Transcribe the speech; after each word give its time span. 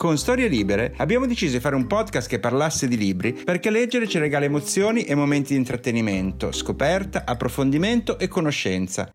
Con 0.00 0.16
Storie 0.16 0.48
Libere 0.48 0.94
abbiamo 0.96 1.26
deciso 1.26 1.52
di 1.52 1.60
fare 1.60 1.76
un 1.76 1.86
podcast 1.86 2.26
che 2.26 2.38
parlasse 2.38 2.88
di 2.88 2.96
libri 2.96 3.34
perché 3.34 3.68
leggere 3.68 4.08
ci 4.08 4.18
regala 4.18 4.46
emozioni 4.46 5.02
e 5.02 5.14
momenti 5.14 5.52
di 5.52 5.58
intrattenimento, 5.58 6.52
scoperta, 6.52 7.24
approfondimento 7.26 8.18
e 8.18 8.26
conoscenza. 8.26 9.10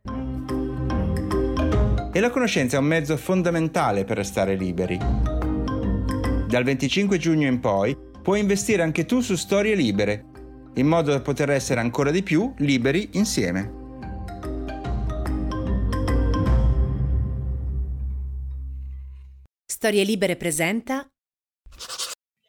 E 2.13 2.19
la 2.19 2.29
conoscenza 2.29 2.77
è 2.77 2.79
un 2.79 2.85
mezzo 2.85 3.17
fondamentale 3.17 4.03
per 4.03 4.17
restare 4.17 4.55
liberi. 4.55 4.99
Dal 6.47 6.63
25 6.63 7.17
giugno 7.17 7.47
in 7.47 7.59
poi 7.59 7.97
puoi 8.21 8.41
investire 8.41 8.83
anche 8.83 9.05
tu 9.05 9.21
su 9.21 9.33
Storie 9.33 9.73
Libere, 9.73 10.25
in 10.75 10.85
modo 10.85 11.09
da 11.09 11.21
poter 11.21 11.49
essere 11.49 11.79
ancora 11.79 12.11
di 12.11 12.21
più 12.21 12.53
liberi 12.57 13.09
insieme. 13.13 13.84
Storie 19.85 20.03
Libere 20.03 20.35
presenta 20.35 21.07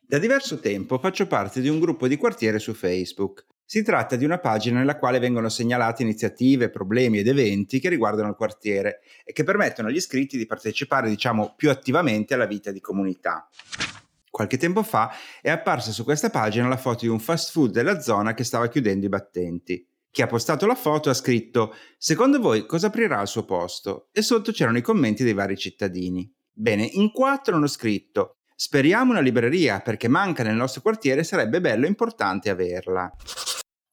Da 0.08 0.16
diverso 0.16 0.58
tempo 0.58 0.98
faccio 0.98 1.26
parte 1.26 1.60
di 1.60 1.68
un 1.68 1.78
gruppo 1.78 2.08
di 2.08 2.16
quartiere 2.16 2.58
su 2.58 2.72
Facebook. 2.72 3.44
Si 3.62 3.82
tratta 3.82 4.16
di 4.16 4.24
una 4.24 4.38
pagina 4.38 4.78
nella 4.78 4.96
quale 4.96 5.18
vengono 5.18 5.50
segnalate 5.50 6.02
iniziative, 6.02 6.70
problemi 6.70 7.18
ed 7.18 7.28
eventi 7.28 7.78
che 7.78 7.90
riguardano 7.90 8.30
il 8.30 8.36
quartiere 8.36 9.00
e 9.22 9.34
che 9.34 9.44
permettono 9.44 9.88
agli 9.88 9.96
iscritti 9.96 10.38
di 10.38 10.46
partecipare, 10.46 11.10
diciamo, 11.10 11.52
più 11.54 11.68
attivamente 11.68 12.32
alla 12.32 12.46
vita 12.46 12.70
di 12.70 12.80
comunità. 12.80 13.46
Qualche 14.30 14.56
tempo 14.56 14.82
fa 14.82 15.12
è 15.42 15.50
apparsa 15.50 15.92
su 15.92 16.04
questa 16.04 16.30
pagina 16.30 16.68
la 16.68 16.78
foto 16.78 17.00
di 17.00 17.08
un 17.08 17.20
fast 17.20 17.50
food 17.50 17.70
della 17.70 18.00
zona 18.00 18.32
che 18.32 18.44
stava 18.44 18.68
chiudendo 18.68 19.04
i 19.04 19.10
battenti. 19.10 19.86
Chi 20.10 20.22
ha 20.22 20.26
postato 20.26 20.64
la 20.64 20.74
foto 20.74 21.10
ha 21.10 21.14
scritto 21.14 21.74
Secondo 21.98 22.40
voi 22.40 22.64
cosa 22.64 22.86
aprirà 22.86 23.18
al 23.18 23.28
suo 23.28 23.44
posto? 23.44 24.08
E 24.10 24.22
sotto 24.22 24.52
c'erano 24.52 24.78
i 24.78 24.82
commenti 24.82 25.22
dei 25.22 25.34
vari 25.34 25.58
cittadini. 25.58 26.32
Bene, 26.58 26.88
in 26.90 27.12
quattro 27.12 27.56
hanno 27.56 27.66
scritto 27.66 28.36
Speriamo 28.58 29.10
una 29.10 29.20
libreria 29.20 29.80
perché 29.80 30.08
manca 30.08 30.42
nel 30.42 30.54
nostro 30.54 30.80
quartiere 30.80 31.20
e 31.20 31.24
sarebbe 31.24 31.60
bello 31.60 31.84
e 31.84 31.88
importante 31.88 32.48
averla. 32.48 33.14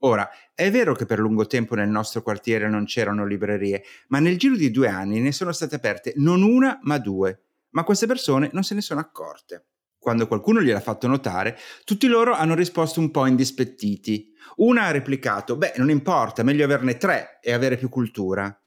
Ora, 0.03 0.29
è 0.55 0.71
vero 0.71 0.95
che 0.95 1.05
per 1.05 1.19
lungo 1.19 1.45
tempo 1.45 1.75
nel 1.75 1.89
nostro 1.89 2.21
quartiere 2.21 2.69
non 2.69 2.85
c'erano 2.85 3.25
librerie, 3.25 3.83
ma 4.07 4.19
nel 4.19 4.37
giro 4.37 4.55
di 4.55 4.71
due 4.71 4.87
anni 4.87 5.19
ne 5.19 5.33
sono 5.33 5.51
state 5.51 5.75
aperte 5.75 6.13
non 6.15 6.43
una 6.43 6.79
ma 6.83 6.97
due. 6.97 7.41
Ma 7.71 7.83
queste 7.83 8.07
persone 8.07 8.49
non 8.53 8.63
se 8.63 8.73
ne 8.75 8.81
sono 8.81 9.01
accorte. 9.01 9.65
Quando 9.97 10.27
qualcuno 10.27 10.61
gliel'ha 10.61 10.79
fatto 10.79 11.07
notare, 11.07 11.57
tutti 11.83 12.07
loro 12.07 12.33
hanno 12.33 12.55
risposto 12.55 13.01
un 13.01 13.11
po' 13.11 13.25
indispettiti. 13.25 14.31
Una 14.57 14.83
ha 14.83 14.91
replicato: 14.91 15.57
Beh, 15.57 15.73
non 15.75 15.89
importa, 15.89 16.43
meglio 16.43 16.63
averne 16.63 16.95
tre 16.95 17.39
e 17.41 17.51
avere 17.51 17.75
più 17.75 17.89
cultura. 17.89 18.61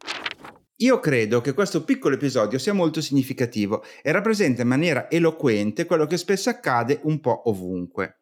Io 0.81 1.01
credo 1.01 1.41
che 1.41 1.55
questo 1.55 1.85
piccolo 1.85 2.17
episodio 2.17 2.59
sia 2.59 2.75
molto 2.75 3.01
significativo 3.01 3.83
e 4.03 4.13
rappresenta 4.13 4.61
in 4.61 4.69
maniera 4.69 5.11
eloquente 5.11 5.87
quello 5.87 6.05
che 6.05 6.19
spesso 6.19 6.51
accade 6.51 7.01
un 7.05 7.19
po' 7.19 7.49
ovunque. 7.49 8.19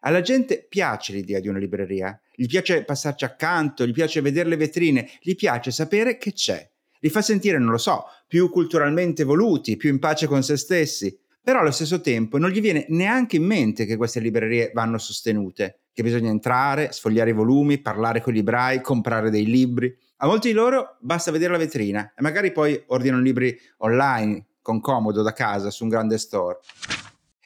Alla 0.00 0.20
gente 0.20 0.66
piace 0.68 1.12
l'idea 1.12 1.38
di 1.38 1.46
una 1.46 1.60
libreria, 1.60 2.20
gli 2.34 2.46
piace 2.46 2.82
passarci 2.82 3.24
accanto, 3.24 3.86
gli 3.86 3.92
piace 3.92 4.20
vedere 4.20 4.48
le 4.48 4.56
vetrine, 4.56 5.08
gli 5.20 5.36
piace 5.36 5.70
sapere 5.70 6.18
che 6.18 6.32
c'è. 6.32 6.68
Li 6.98 7.08
fa 7.08 7.22
sentire, 7.22 7.56
non 7.58 7.70
lo 7.70 7.78
so, 7.78 8.06
più 8.26 8.50
culturalmente 8.50 9.22
evoluti, 9.22 9.76
più 9.76 9.88
in 9.88 10.00
pace 10.00 10.26
con 10.26 10.42
se 10.42 10.56
stessi. 10.56 11.16
Però 11.40 11.60
allo 11.60 11.70
stesso 11.70 12.00
tempo 12.00 12.38
non 12.38 12.50
gli 12.50 12.60
viene 12.60 12.86
neanche 12.88 13.36
in 13.36 13.44
mente 13.44 13.86
che 13.86 13.96
queste 13.96 14.18
librerie 14.18 14.72
vanno 14.74 14.98
sostenute, 14.98 15.82
che 15.92 16.02
bisogna 16.02 16.30
entrare, 16.30 16.90
sfogliare 16.90 17.30
i 17.30 17.32
volumi, 17.32 17.78
parlare 17.78 18.20
con 18.20 18.32
i 18.32 18.38
librai, 18.38 18.80
comprare 18.80 19.30
dei 19.30 19.46
libri. 19.46 19.96
A 20.18 20.26
molti 20.26 20.48
di 20.48 20.54
loro 20.54 20.96
basta 21.00 21.30
vedere 21.30 21.52
la 21.52 21.58
vetrina 21.58 22.14
e 22.16 22.22
magari 22.22 22.50
poi 22.50 22.82
ordinano 22.86 23.20
libri 23.20 23.54
online, 23.78 24.46
con 24.62 24.80
comodo 24.80 25.20
da 25.20 25.34
casa, 25.34 25.70
su 25.70 25.82
un 25.82 25.90
grande 25.90 26.16
store. 26.16 26.58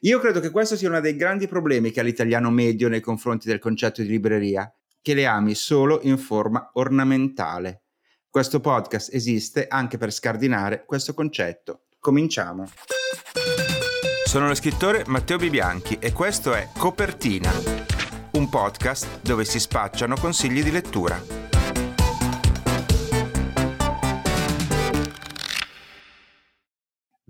Io 0.03 0.21
credo 0.21 0.39
che 0.39 0.51
questo 0.51 0.77
sia 0.77 0.89
uno 0.89 1.01
dei 1.01 1.17
grandi 1.17 1.49
problemi 1.49 1.91
che 1.91 1.99
ha 1.99 2.05
l'italiano 2.05 2.49
medio 2.49 2.89
nei 2.89 3.01
confronti 3.01 3.49
del 3.49 3.59
concetto 3.59 4.03
di 4.03 4.09
libreria, 4.09 4.73
che 5.03 5.15
le 5.15 5.27
ami 5.27 5.57
solo 5.57 5.99
in 6.03 6.17
forma 6.17 6.71
ornamentale. 6.75 7.83
Questo 8.31 8.61
podcast 8.61 9.13
esiste 9.13 9.67
anche 9.67 9.99
per 9.99 10.13
scardinare 10.13 10.85
questo 10.87 11.13
concetto. 11.13 11.87
Cominciamo. 11.99 12.71
Sono 14.25 14.47
lo 14.47 14.55
scrittore 14.55 15.03
Matteo 15.09 15.39
Bibianchi 15.39 15.99
e 16.01 16.13
questo 16.13 16.55
è 16.55 16.69
Copertina, 16.79 17.51
un 18.35 18.49
podcast 18.49 19.23
dove 19.23 19.45
si 19.45 19.59
spacciano 19.59 20.15
consigli 20.15 20.63
di 20.63 20.71
lettura. 20.71 21.40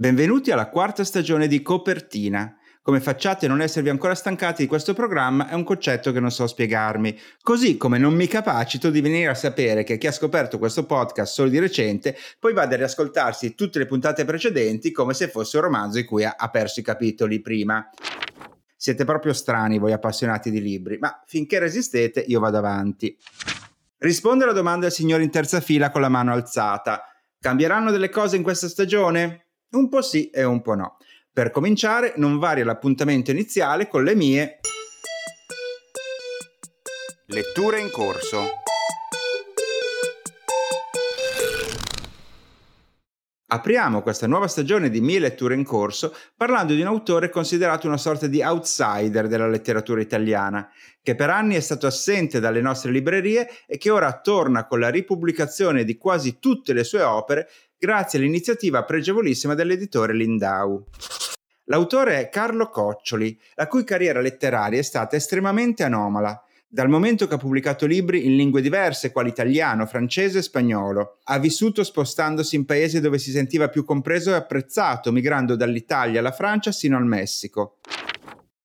Benvenuti 0.01 0.51
alla 0.51 0.71
quarta 0.71 1.05
stagione 1.05 1.47
di 1.47 1.61
Copertina. 1.61 2.57
Come 2.81 3.01
facciate 3.01 3.45
a 3.45 3.51
non 3.51 3.61
esservi 3.61 3.91
ancora 3.91 4.15
stancati 4.15 4.63
di 4.63 4.67
questo 4.67 4.95
programma 4.95 5.47
è 5.47 5.53
un 5.53 5.63
concetto 5.63 6.11
che 6.11 6.21
non 6.21 6.31
so 6.31 6.47
spiegarmi, 6.47 7.15
così 7.43 7.77
come 7.77 7.99
non 7.99 8.15
mi 8.15 8.27
capacito 8.27 8.89
di 8.89 9.03
venire 9.03 9.29
a 9.29 9.35
sapere 9.35 9.85
che 9.85 9.99
chi 9.99 10.07
ha 10.07 10.13
scoperto 10.13 10.59
questo 10.59 10.87
podcast 10.87 11.35
solo 11.35 11.51
di 11.51 11.59
recente 11.59 12.17
poi 12.39 12.55
vada 12.55 12.77
a 12.77 12.79
riascoltarsi 12.79 13.55
tutte 13.55 13.79
le 13.79 13.85
puntate 13.85 14.25
precedenti 14.25 14.91
come 14.91 15.13
se 15.13 15.29
fosse 15.29 15.59
un 15.59 15.65
romanzo 15.65 15.99
in 15.99 16.07
cui 16.07 16.25
ha 16.25 16.49
perso 16.51 16.81
i 16.81 16.83
capitoli 16.83 17.43
prima. 17.43 17.87
Siete 18.75 19.05
proprio 19.05 19.35
strani 19.35 19.79
voi 19.79 19.93
appassionati 19.93 20.51
di 20.51 20.63
libri, 20.63 20.97
ma 20.97 21.23
finché 21.27 21.59
resistete 21.59 22.21
io 22.21 22.41
vado 22.41 22.57
avanti. 22.57 23.15
Risponde 23.99 24.45
alla 24.45 24.55
domanda 24.55 24.87
del 24.87 24.93
signore 24.93 25.25
in 25.25 25.31
terza 25.31 25.61
fila 25.61 25.91
con 25.91 26.01
la 26.01 26.09
mano 26.09 26.33
alzata. 26.33 27.05
Cambieranno 27.39 27.91
delle 27.91 28.09
cose 28.09 28.37
in 28.37 28.43
questa 28.43 28.67
stagione? 28.67 29.45
Un 29.71 29.89
po' 29.89 30.03
sì 30.03 30.31
e 30.31 30.43
un 30.45 30.63
po' 30.63 30.75
no. 30.75 30.97
Per 31.33 31.51
cominciare, 31.51 32.15
non 32.17 32.39
varia 32.39 32.65
l'appuntamento 32.65 33.31
iniziale 33.31 33.87
con 33.87 34.03
le 34.03 34.15
mie 34.15 34.61
letture 37.27 37.79
in 37.81 37.91
corso. 37.91 38.59
Apriamo 43.53 44.03
questa 44.03 44.29
nuova 44.29 44.47
stagione 44.47 44.91
di 44.91 45.01
Mie 45.01 45.19
letture 45.19 45.57
in 45.57 45.65
corso 45.65 46.15
parlando 46.37 46.73
di 46.73 46.83
un 46.83 46.87
autore 46.87 47.31
considerato 47.31 47.89
una 47.89 47.97
sorta 47.97 48.29
di 48.29 48.41
outsider 48.43 49.27
della 49.27 49.49
letteratura 49.49 50.01
italiana, 50.01 50.71
che 51.03 51.17
per 51.17 51.31
anni 51.31 51.57
è 51.57 51.61
stato 51.61 51.89
assente 51.89 52.39
dalle 52.39 52.61
nostre 52.61 52.93
librerie 52.93 53.51
e 53.67 53.77
che 53.77 53.91
ora 53.91 54.21
torna 54.21 54.69
con 54.69 54.79
la 54.79 54.89
ripubblicazione 54.89 55.83
di 55.83 55.97
quasi 55.97 56.39
tutte 56.39 56.73
le 56.73 56.85
sue 56.85 57.03
opere 57.03 57.49
grazie 57.77 58.21
all'iniziativa 58.21 58.85
pregevolissima 58.85 59.55
dell'editore 59.55 60.15
Lindau. 60.15 60.87
L'autore 61.65 62.21
è 62.21 62.29
Carlo 62.29 62.69
Coccioli, 62.69 63.37
la 63.55 63.67
cui 63.67 63.83
carriera 63.83 64.21
letteraria 64.21 64.79
è 64.79 64.83
stata 64.83 65.17
estremamente 65.17 65.83
anomala. 65.83 66.41
Dal 66.73 66.89
momento 66.89 67.27
che 67.27 67.35
ha 67.35 67.37
pubblicato 67.37 67.85
libri 67.85 68.27
in 68.27 68.37
lingue 68.37 68.61
diverse, 68.61 69.11
quali 69.11 69.31
italiano, 69.31 69.87
francese 69.87 70.39
e 70.39 70.43
spagnolo, 70.43 71.19
ha 71.25 71.37
vissuto 71.41 71.83
spostandosi 71.83 72.55
in 72.55 72.65
paesi 72.65 73.01
dove 73.01 73.19
si 73.19 73.33
sentiva 73.33 73.69
più 73.69 73.85
compreso 73.85 74.31
e 74.31 74.35
apprezzato, 74.35 75.11
migrando 75.11 75.57
dall'Italia 75.57 76.21
alla 76.21 76.31
Francia 76.31 76.71
sino 76.71 76.97
al 76.97 77.07
Messico. 77.07 77.79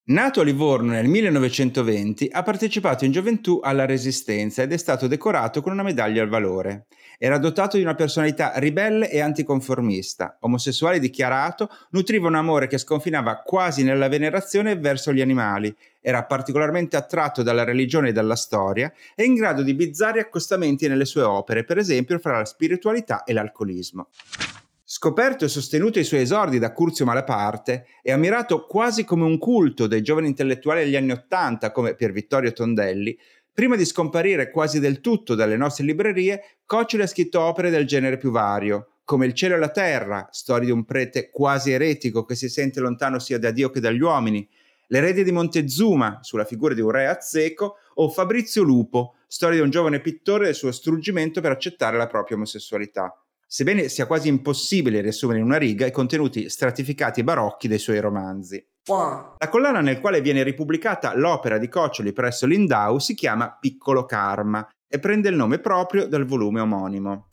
Nato 0.07 0.41
a 0.41 0.43
Livorno 0.43 0.91
nel 0.91 1.07
1920, 1.07 2.29
ha 2.31 2.43
partecipato 2.43 3.05
in 3.05 3.11
gioventù 3.11 3.59
alla 3.63 3.87
Resistenza 3.87 4.61
ed 4.61 4.71
è 4.71 4.77
stato 4.77 5.07
decorato 5.07 5.63
con 5.63 5.71
una 5.71 5.81
medaglia 5.81 6.21
al 6.21 6.29
valore. 6.29 6.85
Era 7.17 7.39
dotato 7.39 7.75
di 7.75 7.81
una 7.81 7.95
personalità 7.95 8.51
ribelle 8.57 9.09
e 9.09 9.19
anticonformista, 9.19 10.37
omosessuale 10.41 10.99
dichiarato, 10.99 11.69
nutriva 11.89 12.27
un 12.27 12.35
amore 12.35 12.67
che 12.67 12.77
sconfinava 12.77 13.37
quasi 13.37 13.81
nella 13.81 14.07
venerazione 14.07 14.77
verso 14.77 15.11
gli 15.11 15.21
animali, 15.21 15.75
era 16.07 16.23
particolarmente 16.23 16.97
attratto 16.97 17.41
dalla 17.41 17.63
religione 17.63 18.09
e 18.09 18.11
dalla 18.11 18.35
storia 18.35 18.93
e 19.15 19.23
in 19.23 19.33
grado 19.33 19.63
di 19.63 19.73
bizzarri 19.73 20.19
accostamenti 20.19 20.87
nelle 20.87 21.03
sue 21.03 21.23
opere, 21.23 21.63
per 21.63 21.79
esempio 21.79 22.19
fra 22.19 22.37
la 22.37 22.45
spiritualità 22.45 23.23
e 23.23 23.33
l'alcolismo. 23.33 24.09
Scoperto 24.83 25.45
e 25.45 25.47
sostenuto 25.47 25.97
i 25.97 26.03
suoi 26.03 26.21
esordi 26.21 26.59
da 26.59 26.73
Curzio 26.73 27.05
Malaparte 27.05 27.87
e 28.03 28.11
ammirato 28.11 28.67
quasi 28.67 29.03
come 29.03 29.23
un 29.23 29.39
culto 29.39 29.87
dai 29.87 30.03
giovani 30.03 30.27
intellettuali 30.27 30.83
degli 30.83 30.95
anni 30.95 31.11
Ottanta 31.11 31.71
come 31.71 31.95
Pier 31.95 32.11
Vittorio 32.11 32.53
Tondelli, 32.53 33.17
prima 33.51 33.75
di 33.75 33.83
scomparire 33.83 34.51
quasi 34.51 34.79
del 34.79 35.01
tutto 35.01 35.33
dalle 35.33 35.57
nostre 35.57 35.85
librerie, 35.85 36.57
Coccioli 36.67 37.01
ha 37.01 37.07
scritto 37.07 37.41
opere 37.41 37.71
del 37.71 37.87
genere 37.87 38.19
più 38.19 38.29
vario, 38.29 38.97
come 39.05 39.25
Il 39.25 39.33
cielo 39.33 39.55
e 39.55 39.57
la 39.59 39.69
terra, 39.69 40.27
storia 40.29 40.67
di 40.67 40.71
un 40.71 40.85
prete 40.85 41.31
quasi 41.31 41.71
eretico 41.71 42.25
che 42.25 42.35
si 42.35 42.47
sente 42.47 42.79
lontano 42.79 43.17
sia 43.17 43.39
da 43.39 43.49
Dio 43.49 43.71
che 43.71 43.79
dagli 43.79 44.01
uomini, 44.01 44.47
L'erede 44.87 45.23
di 45.23 45.31
Montezuma, 45.31 46.19
sulla 46.21 46.45
figura 46.45 46.73
di 46.73 46.81
un 46.81 46.91
re 46.91 47.07
azzeco, 47.07 47.75
o 47.95 48.09
Fabrizio 48.09 48.63
Lupo, 48.63 49.15
storia 49.27 49.57
di 49.57 49.63
un 49.63 49.69
giovane 49.69 50.01
pittore 50.01 50.43
e 50.43 50.45
del 50.47 50.55
suo 50.55 50.71
struggimento 50.71 51.41
per 51.41 51.51
accettare 51.51 51.97
la 51.97 52.07
propria 52.07 52.37
omosessualità 52.37 53.13
sebbene 53.47 53.87
sia 53.87 54.05
quasi 54.05 54.27
impossibile 54.27 55.01
riassumere 55.01 55.39
in 55.39 55.45
una 55.45 55.57
riga 55.57 55.85
i 55.85 55.91
contenuti 55.91 56.49
stratificati 56.49 57.21
e 57.21 57.23
barocchi 57.23 57.67
dei 57.67 57.77
suoi 57.77 57.99
romanzi. 57.99 58.61
La 59.37 59.49
collana 59.49 59.81
nel 59.81 59.99
quale 59.99 60.21
viene 60.21 60.43
ripubblicata 60.43 61.15
l'opera 61.15 61.57
di 61.57 61.69
Coccioli 61.69 62.13
presso 62.13 62.45
Lindau 62.45 62.99
si 62.99 63.13
chiama 63.13 63.57
Piccolo 63.59 64.05
Karma 64.05 64.67
e 64.87 64.99
prende 64.99 65.29
il 65.29 65.35
nome 65.35 65.59
proprio 65.59 66.07
dal 66.07 66.25
volume 66.25 66.59
omonimo. 66.59 67.27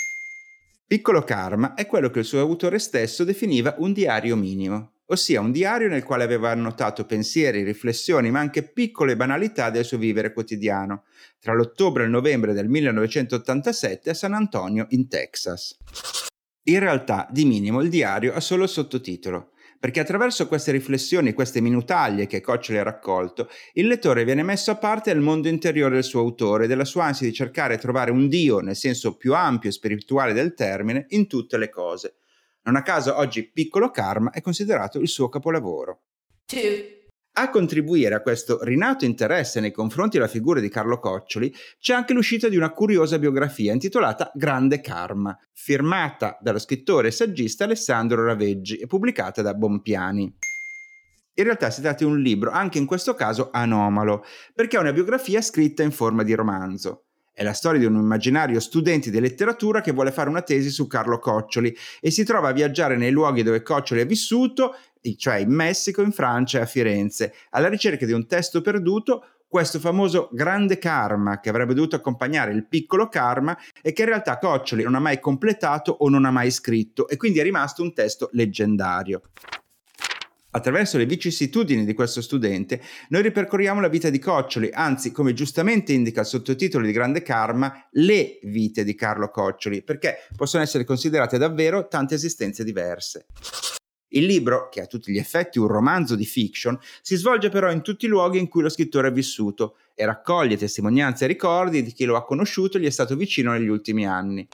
Piccolo 0.87 1.22
Karma 1.22 1.75
è 1.75 1.87
quello 1.87 2.10
che 2.10 2.20
il 2.20 2.25
suo 2.25 2.40
autore 2.40 2.78
stesso 2.78 3.25
definiva 3.25 3.75
un 3.78 3.93
diario 3.93 4.37
minimo, 4.37 4.93
ossia 5.12 5.41
un 5.41 5.53
diario 5.53 5.88
nel 5.88 6.03
quale 6.03 6.25
aveva 6.25 6.50
annotato 6.50 7.05
pensieri, 7.05 7.62
riflessioni, 7.62 8.31
ma 8.31 8.41
anche 8.41 8.62
piccole 8.62 9.14
banalità 9.14 9.69
del 9.70 9.85
suo 9.85 9.99
vivere 9.99 10.32
quotidiano, 10.32 11.05
tra 11.38 11.55
l'ottobre 11.55 12.03
e 12.03 12.06
il 12.06 12.12
novembre 12.12 12.55
del 12.55 12.69
1987 12.69 14.11
a 14.11 14.14
San 14.14 14.32
Antonio, 14.32 14.87
in 14.91 15.09
Texas. 15.09 15.76
In 16.64 16.79
realtà, 16.79 17.29
di 17.31 17.44
minimo, 17.44 17.82
il 17.82 17.91
diario 17.91 18.32
ha 18.32 18.41
solo 18.41 18.62
il 18.62 18.70
sottotitolo, 18.70 19.50
perché 19.79 20.00
attraverso 20.00 20.49
queste 20.49 20.73
riflessioni, 20.73 21.35
queste 21.35 21.61
minutaglie 21.61 22.26
che 22.26 22.41
Coccioli 22.41 22.79
ha 22.79 22.85
raccolto, 22.85 23.50
il 23.75 23.88
lettore 23.88 24.25
viene 24.25 24.43
messo 24.43 24.70
a 24.70 24.76
parte 24.76 25.12
del 25.12 25.20
mondo 25.20 25.49
interiore 25.49 25.94
del 25.94 26.05
suo 26.05 26.20
autore, 26.20 26.67
della 26.67 26.85
sua 26.85 27.05
ansia 27.05 27.26
di 27.26 27.35
cercare 27.35 27.75
e 27.75 27.79
trovare 27.79 28.12
un 28.12 28.29
Dio, 28.29 28.61
nel 28.61 28.76
senso 28.76 29.17
più 29.17 29.35
ampio 29.35 29.69
e 29.69 29.73
spirituale 29.73 30.32
del 30.32 30.55
termine, 30.55 31.06
in 31.08 31.26
tutte 31.26 31.58
le 31.58 31.69
cose. 31.69 32.15
Non 32.64 32.76
a 32.76 32.82
caso 32.82 33.17
oggi 33.17 33.50
Piccolo 33.50 33.91
Karma 33.91 34.31
è 34.31 34.41
considerato 34.41 35.00
il 35.00 35.09
suo 35.09 35.29
capolavoro. 35.29 36.03
Two. 36.47 37.00
A 37.35 37.49
contribuire 37.49 38.14
a 38.14 38.20
questo 38.20 38.62
rinato 38.62 39.06
interesse 39.06 39.59
nei 39.59 39.73
confronti 39.73 40.19
della 40.19 40.29
figura 40.29 40.61
di 40.61 40.69
Carlo 40.69 40.99
Coccioli 40.99 41.53
c'è 41.81 41.94
anche 41.94 42.12
l'uscita 42.12 42.49
di 42.49 42.59
una 42.59 42.73
curiosa 42.73 43.19
biografia 43.19 43.73
intitolata 43.73 44.31
Grande 44.35 44.82
Karma, 44.82 45.37
firmata 45.53 46.37
dallo 46.43 46.59
scrittore 46.59 47.09
e 47.09 47.12
saggista 47.12 47.64
Alessandro 47.64 48.23
Raveggi 48.25 48.76
e 48.76 48.87
pubblicata 48.87 49.41
da 49.41 49.55
Bompiani. 49.55 50.37
In 51.35 51.44
realtà 51.44 51.70
si 51.70 51.81
tratta 51.81 52.05
di 52.05 52.11
un 52.11 52.20
libro, 52.20 52.50
anche 52.50 52.76
in 52.76 52.85
questo 52.85 53.15
caso 53.15 53.49
anomalo, 53.50 54.23
perché 54.55 54.76
è 54.76 54.81
una 54.81 54.93
biografia 54.93 55.41
scritta 55.41 55.82
in 55.82 55.91
forma 55.91 56.23
di 56.25 56.35
romanzo. 56.35 57.06
È 57.34 57.43
la 57.43 57.55
storia 57.55 57.81
di 57.81 57.87
un 57.87 57.94
immaginario 57.94 58.61
studente 58.61 59.11
di 59.11 59.19
letteratura 59.19 59.81
che 59.81 59.93
vuole 59.93 60.12
fare 60.12 60.29
una 60.29 60.43
tesi 60.43 60.69
su 60.69 60.87
Carlo 60.87 61.19
Coccioli 61.19 61.75
e 61.99 62.11
si 62.11 62.25
trova 62.25 62.49
a 62.49 62.52
viaggiare 62.52 62.99
nei 62.99 63.11
luoghi 63.11 63.43
dove 63.43 63.62
Coccioli 63.62 64.02
ha 64.02 64.05
vissuto, 64.05 64.76
cioè 65.17 65.37
in 65.37 65.50
Messico, 65.50 66.02
in 66.02 66.12
Francia 66.12 66.58
e 66.58 66.62
a 66.62 66.67
Firenze, 66.67 67.32
alla 67.50 67.70
ricerca 67.70 68.05
di 68.05 68.12
un 68.12 68.26
testo 68.26 68.61
perduto 68.61 69.25
questo 69.49 69.79
famoso 69.79 70.29
grande 70.32 70.76
karma 70.76 71.40
che 71.40 71.49
avrebbe 71.49 71.73
dovuto 71.73 71.96
accompagnare 71.96 72.52
il 72.52 72.67
piccolo 72.67 73.08
karma 73.08 73.56
e 73.81 73.94
che 73.94 74.02
in 74.02 74.08
realtà 74.08 74.37
Coccioli 74.37 74.82
non 74.82 74.94
ha 74.94 75.00
mai 75.00 75.19
completato 75.19 75.90
o 75.90 76.11
non 76.11 76.26
ha 76.26 76.31
mai 76.31 76.50
scritto 76.50 77.08
e 77.08 77.17
quindi 77.17 77.38
è 77.38 77.43
rimasto 77.43 77.82
un 77.82 77.94
testo 77.94 78.29
leggendario. 78.32 79.23
Attraverso 80.54 80.99
le 80.99 81.06
vicissitudini 81.06 81.87
di 81.87 81.94
questo 81.94 82.20
studente, 82.20 82.78
noi 83.08 83.22
ripercorriamo 83.22 83.81
la 83.81 83.88
vita 83.88 84.10
di 84.10 84.19
Coccioli, 84.19 84.69
anzi, 84.70 85.10
come 85.10 85.32
giustamente 85.32 85.94
indica 85.94 86.20
il 86.20 86.26
sottotitolo 86.26 86.84
di 86.84 86.93
Grande 86.93 87.22
Karma, 87.22 87.88
le 87.93 88.38
vite 88.43 88.84
di 88.84 88.94
Carlo 88.94 89.31
Coccioli, 89.31 89.82
perché 89.82 90.26
possono 90.37 90.62
essere 90.62 90.84
considerate 90.84 91.38
davvero 91.38 91.88
tante 91.88 92.16
esistenze 92.16 92.64
diverse. 92.64 93.25
Il 94.08 94.26
libro, 94.26 94.69
che 94.69 94.81
è 94.81 94.82
a 94.82 94.87
tutti 94.87 95.10
gli 95.10 95.16
effetti 95.16 95.58
un 95.58 95.69
romanzo 95.69 96.16
di 96.16 96.26
fiction, 96.26 96.78
si 97.00 97.16
svolge 97.16 97.48
però 97.48 97.72
in 97.72 97.81
tutti 97.81 98.05
i 98.05 98.08
luoghi 98.08 98.38
in 98.38 98.48
cui 98.48 98.60
lo 98.60 98.69
scrittore 98.69 99.08
è 99.08 99.12
vissuto 99.12 99.76
e 99.94 100.05
raccoglie 100.05 100.58
testimonianze 100.58 101.25
e 101.25 101.28
ricordi 101.28 101.82
di 101.82 101.93
chi 101.93 102.05
lo 102.05 102.16
ha 102.16 102.26
conosciuto 102.26 102.76
e 102.76 102.81
gli 102.82 102.87
è 102.87 102.90
stato 102.90 103.16
vicino 103.16 103.52
negli 103.52 103.69
ultimi 103.69 104.06
anni. 104.06 104.46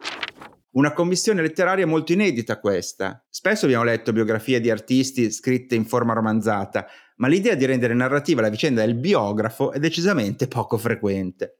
Una 0.79 0.93
commissione 0.93 1.43
letteraria 1.43 1.89
molto 1.89 2.13
inedita 2.13 2.61
questa. 2.61 3.21
Spesso 3.29 3.65
abbiamo 3.65 3.83
letto 3.83 4.13
biografie 4.13 4.61
di 4.61 4.71
artisti 4.71 5.29
scritte 5.33 5.75
in 5.75 5.85
forma 5.85 6.13
romanzata, 6.13 6.87
ma 7.17 7.27
l'idea 7.27 7.57
di 7.57 7.65
rendere 7.65 7.95
narrativa 7.95 8.43
la 8.43 8.49
vicenda 8.49 8.87
del 8.87 8.95
biografo 8.95 9.73
è 9.73 9.81
decisamente 9.81 10.47
poco 10.47 10.79
frequente. 10.79 11.57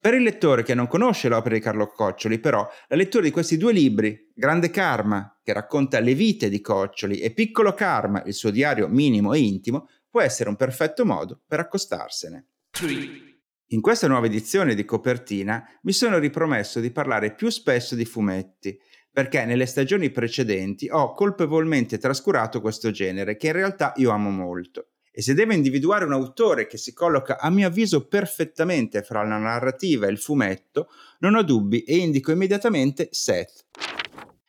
Per 0.00 0.14
il 0.14 0.24
lettore 0.24 0.64
che 0.64 0.74
non 0.74 0.88
conosce 0.88 1.28
l'opera 1.28 1.54
di 1.54 1.60
Carlo 1.60 1.86
Coccioli, 1.86 2.40
però, 2.40 2.68
la 2.88 2.96
lettura 2.96 3.22
di 3.22 3.30
questi 3.30 3.56
due 3.56 3.72
libri, 3.72 4.32
Grande 4.34 4.68
Karma, 4.70 5.38
che 5.40 5.52
racconta 5.52 6.00
le 6.00 6.14
vite 6.14 6.48
di 6.48 6.60
Coccioli, 6.60 7.20
e 7.20 7.32
Piccolo 7.32 7.72
Karma, 7.72 8.24
il 8.26 8.34
suo 8.34 8.50
diario 8.50 8.88
minimo 8.88 9.32
e 9.32 9.38
intimo, 9.38 9.88
può 10.10 10.20
essere 10.20 10.48
un 10.48 10.56
perfetto 10.56 11.06
modo 11.06 11.40
per 11.46 11.60
accostarsene. 11.60 12.46
Three. 12.70 13.33
In 13.74 13.80
questa 13.80 14.06
nuova 14.06 14.26
edizione 14.26 14.76
di 14.76 14.84
copertina 14.84 15.68
mi 15.82 15.90
sono 15.90 16.18
ripromesso 16.18 16.78
di 16.78 16.92
parlare 16.92 17.34
più 17.34 17.48
spesso 17.48 17.96
di 17.96 18.04
fumetti, 18.04 18.78
perché 19.10 19.44
nelle 19.44 19.66
stagioni 19.66 20.10
precedenti 20.10 20.88
ho 20.88 21.12
colpevolmente 21.12 21.98
trascurato 21.98 22.60
questo 22.60 22.92
genere 22.92 23.36
che 23.36 23.48
in 23.48 23.54
realtà 23.54 23.92
io 23.96 24.12
amo 24.12 24.30
molto. 24.30 24.90
E 25.10 25.22
se 25.22 25.34
devo 25.34 25.54
individuare 25.54 26.04
un 26.04 26.12
autore 26.12 26.68
che 26.68 26.76
si 26.76 26.92
colloca 26.92 27.36
a 27.40 27.50
mio 27.50 27.66
avviso 27.66 28.06
perfettamente 28.06 29.02
fra 29.02 29.24
la 29.24 29.38
narrativa 29.38 30.06
e 30.06 30.12
il 30.12 30.18
fumetto, 30.18 30.86
non 31.18 31.34
ho 31.34 31.42
dubbi 31.42 31.82
e 31.82 31.96
indico 31.96 32.30
immediatamente 32.30 33.08
Seth. 33.10 33.64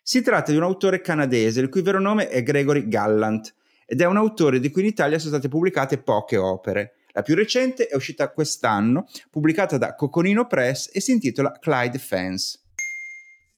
Si 0.03 0.21
tratta 0.21 0.51
di 0.51 0.57
un 0.57 0.63
autore 0.63 1.01
canadese 1.01 1.61
il 1.61 1.69
cui 1.69 1.81
vero 1.81 1.99
nome 1.99 2.29
è 2.29 2.43
Gregory 2.43 2.87
Gallant 2.87 3.55
ed 3.87 4.01
è 4.01 4.05
un 4.05 4.17
autore 4.17 4.59
di 4.59 4.69
cui 4.69 4.81
in 4.81 4.87
Italia 4.89 5.17
sono 5.17 5.31
state 5.31 5.47
pubblicate 5.47 5.97
poche 5.97 6.37
opere. 6.37 6.97
La 7.15 7.21
più 7.21 7.33
recente 7.33 7.87
è 7.87 7.95
uscita 7.95 8.29
quest'anno, 8.29 9.07
pubblicata 9.29 9.77
da 9.77 9.95
Coconino 9.95 10.47
Press 10.47 10.89
e 10.91 10.99
si 10.99 11.11
intitola 11.11 11.57
Clyde 11.57 11.97
Fence. 11.97 12.59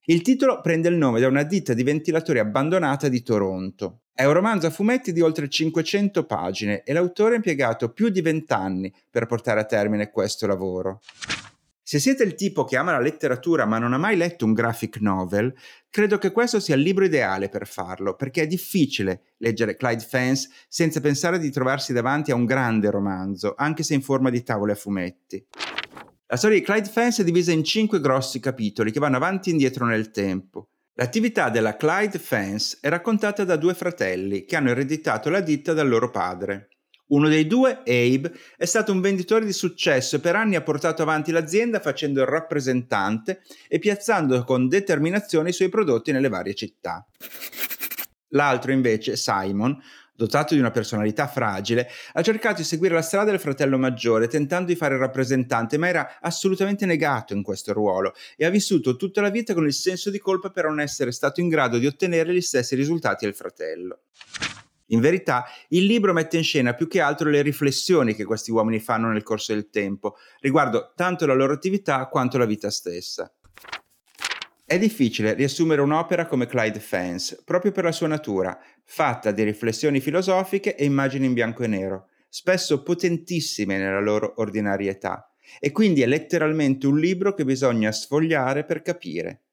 Il 0.06 0.21
titolo 0.21 0.62
prende 0.62 0.89
il 0.89 0.95
nome 0.95 1.19
da 1.19 1.27
una 1.27 1.42
ditta 1.42 1.74
di 1.74 1.81
ventilatori 1.81 2.38
abbandonata 2.38 3.07
di 3.07 3.24
Toronto. 3.24 4.01
È 4.13 4.24
un 4.25 4.33
romanzo 4.33 4.68
a 4.68 4.69
fumetti 4.69 5.12
di 5.12 5.21
oltre 5.21 5.50
500 5.50 6.25
pagine 6.25 6.83
e 6.83 6.94
l'autore 6.94 7.33
ha 7.33 7.38
impiegato 7.38 7.89
più 7.89 8.09
di 8.09 8.21
20 8.21 8.54
anni 8.54 8.94
per 9.09 9.25
portare 9.25 9.60
a 9.60 9.65
termine 9.65 10.12
questo 10.12 10.45
lavoro. 10.45 11.01
Se 11.89 12.00
siete 12.00 12.24
il 12.24 12.36
tipo 12.36 12.66
che 12.66 12.75
ama 12.75 12.92
la 12.92 13.00
letteratura 13.00 13.66
ma 13.66 13.78
non 13.80 13.94
ha 13.94 13.98
mai 13.98 14.18
letto 14.18 14.44
un 14.44 14.51
graphic 14.51 14.98
novel, 15.00 15.56
credo 15.89 16.18
che 16.18 16.34
questo 16.34 16.60
sia 16.60 16.75
il 16.75 16.81
libro 16.81 17.06
ideale 17.06 17.48
per 17.48 17.66
farlo, 17.66 18.18
perché 18.18 18.42
è 18.42 18.45
difficile 18.45 19.36
leggere 19.38 19.78
Clyde 19.78 20.04
Fence 20.04 20.50
senza 20.68 21.00
pensare 21.00 21.39
di 21.39 21.50
trovarsi 21.50 21.94
davanti 21.94 22.31
a 22.31 22.36
un 22.36 22.44
grande 22.44 22.92
romanzo, 22.92 23.54
anche 23.56 23.84
se 23.84 23.94
in 23.94 24.01
forma 24.01 24.30
di 24.30 24.44
tavole 24.44 24.74
a 24.74 24.75
fumetti. 24.75 25.42
La 26.25 26.36
storia 26.36 26.57
di 26.57 26.66
Clyde 26.66 26.89
Fence 26.89 27.22
è 27.22 27.25
divisa 27.25 27.54
in 27.54 27.63
cinque 27.63 28.01
grossi 28.01 28.42
capitoli 28.42 28.92
che 28.92 29.00
vanno 29.00 29.16
avanti 29.16 29.48
e 29.48 29.51
indietro 29.54 29.86
nel 29.86 30.12
tempo. 30.12 30.72
L'attività 30.95 31.50
della 31.50 31.78
Clyde 31.78 32.19
Fence 32.19 32.80
è 32.81 32.89
raccontata 32.89 33.45
da 33.45 33.56
due 33.56 33.74
fratelli 33.74 34.44
che 34.44 34.57
hanno 34.57 34.72
ereditato 34.72 35.30
la 35.30 35.39
ditta 35.39 35.72
dal 35.72 35.88
loro 35.88 36.10
padre. 36.10 36.68
Uno 37.07 37.30
dei 37.30 37.48
due, 37.48 37.80
Abe, 37.86 38.33
è 38.57 38.65
stato 38.65 38.92
un 38.92 39.00
venditore 39.00 39.45
di 39.45 39.54
successo 39.54 40.18
e 40.18 40.19
per 40.19 40.36
anni 40.36 40.56
ha 40.56 40.62
portato 40.62 41.01
avanti 41.01 41.31
l'azienda 41.31 41.80
facendo 41.80 42.21
il 42.21 42.27
rappresentante 42.27 43.42
e 43.68 43.80
piazzando 43.80 44.44
con 44.44 44.68
determinazione 44.68 45.50
i 45.50 45.54
suoi 45.54 45.69
prodotti 45.69 46.12
nelle 46.12 46.27
varie 46.27 46.54
città. 46.54 47.06
L'altro 48.31 48.74
invece, 48.74 49.15
Simon, 49.15 49.81
dotato 50.18 50.53
di 50.53 50.60
una 50.60 50.72
personalità 50.72 51.27
fragile, 51.27 51.88
ha 52.13 52.22
cercato 52.22 52.58
di 52.58 52.63
seguire 52.63 52.96
la 52.96 53.01
strada 53.01 53.31
del 53.31 53.39
fratello 53.39 53.77
maggiore, 53.77 54.27
tentando 54.27 54.67
di 54.67 54.75
fare 54.75 54.96
il 54.96 55.00
rappresentante, 55.00 55.77
ma 55.77 55.88
era 55.88 56.17
assolutamente 56.20 56.86
negato 56.86 57.34
in 57.34 57.43
questo 57.43 57.72
ruolo 57.72 58.13
e 58.36 58.46
ha 58.46 58.50
vissuto 58.50 58.98
tutta 58.98 59.22
la 59.22 59.29
vita 59.29 59.53
con 59.53 59.65
il 59.65 59.74
senso 59.74 60.10
di 60.10 60.20
colpa 60.20 60.50
per 60.50 60.65
non 60.65 60.81
essere 60.81 61.12
stato 61.12 61.39
in 61.39 61.48
grado 61.48 61.77
di 61.77 61.86
ottenere 61.86 62.34
gli 62.34 62.41
stessi 62.41 62.75
risultati 62.75 63.25
del 63.25 63.36
fratello. 63.36 64.00
In 64.88 65.00
verità, 65.00 65.46
il 65.70 65.86
libro 65.86 66.13
mette 66.13 66.38
in 66.38 66.44
scena 66.44 66.74
più 66.74 66.88
che 66.88 67.01
altro 67.01 67.29
le 67.29 67.41
riflessioni 67.41 68.15
che 68.15 68.24
questi 68.24 68.51
uomini 68.51 68.79
fanno 68.79 69.12
nel 69.12 69.24
corso 69.24 69.53
del 69.53 69.70
tempo, 69.70 70.15
riguardo 70.39 70.94
tanto 70.96 71.25
la 71.25 71.34
loro 71.34 71.53
attività 71.53 72.08
quanto 72.08 72.38
la 72.38 72.46
vita 72.46 72.70
stessa. 72.70 73.32
È 74.65 74.77
difficile 74.77 75.34
riassumere 75.34 75.82
un'opera 75.82 76.25
come 76.25 76.46
Clyde 76.46 76.79
Fence, 76.79 77.41
proprio 77.46 77.72
per 77.72 77.86
la 77.86 77.91
sua 77.94 78.08
natura, 78.08 78.58
fatta 78.84 79.32
di 79.32 79.44
riflessioni 79.44 80.01
filosofiche 80.01 80.75
e 80.75 80.84
immagini 80.84 81.25
in 81.25 81.34
bianco 81.34 81.63
e 81.63 81.67
nero, 81.67 82.10
spesso 82.27 82.84
potentissime 82.84 83.77
nella 83.77 84.01
loro 84.01 84.34
ordinarietà, 84.38 85.32
e 85.60 85.72
quindi 85.72 86.01
è 86.01 86.06
letteralmente 86.06 86.86
un 86.86 87.00
libro 87.00 87.34
che 87.34 87.46
bisogna 87.46 87.91
sfogliare 87.91 88.65
per 88.65 88.82
capire. 88.82 89.44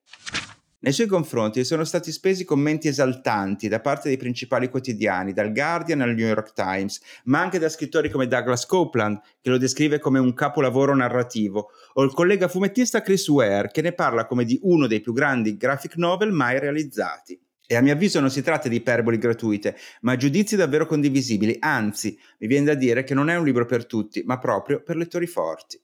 Nei 0.84 0.92
suoi 0.92 1.06
confronti 1.06 1.64
sono 1.64 1.82
stati 1.84 2.12
spesi 2.12 2.44
commenti 2.44 2.88
esaltanti 2.88 3.68
da 3.68 3.80
parte 3.80 4.08
dei 4.08 4.18
principali 4.18 4.68
quotidiani, 4.68 5.32
dal 5.32 5.50
Guardian 5.50 6.02
al 6.02 6.14
New 6.14 6.26
York 6.26 6.52
Times, 6.52 7.00
ma 7.24 7.40
anche 7.40 7.58
da 7.58 7.70
scrittori 7.70 8.10
come 8.10 8.26
Douglas 8.26 8.66
Copeland, 8.66 9.18
che 9.40 9.48
lo 9.48 9.56
descrive 9.56 9.98
come 9.98 10.18
un 10.18 10.34
capolavoro 10.34 10.94
narrativo, 10.94 11.70
o 11.94 12.02
il 12.02 12.12
collega 12.12 12.48
fumettista 12.48 13.00
Chris 13.00 13.26
Ware, 13.28 13.70
che 13.72 13.80
ne 13.80 13.92
parla 13.92 14.26
come 14.26 14.44
di 14.44 14.58
uno 14.60 14.86
dei 14.86 15.00
più 15.00 15.14
grandi 15.14 15.56
graphic 15.56 15.96
novel 15.96 16.32
mai 16.32 16.58
realizzati. 16.58 17.40
E 17.66 17.76
a 17.76 17.80
mio 17.80 17.94
avviso 17.94 18.20
non 18.20 18.28
si 18.28 18.42
tratta 18.42 18.68
di 18.68 18.76
iperboli 18.76 19.16
gratuite, 19.16 19.78
ma 20.02 20.16
giudizi 20.16 20.54
davvero 20.54 20.84
condivisibili, 20.84 21.56
anzi, 21.60 22.14
mi 22.40 22.46
viene 22.46 22.66
da 22.66 22.74
dire 22.74 23.04
che 23.04 23.14
non 23.14 23.30
è 23.30 23.36
un 23.38 23.44
libro 23.46 23.64
per 23.64 23.86
tutti, 23.86 24.22
ma 24.26 24.38
proprio 24.38 24.82
per 24.82 24.96
lettori 24.96 25.26
forti. 25.26 25.80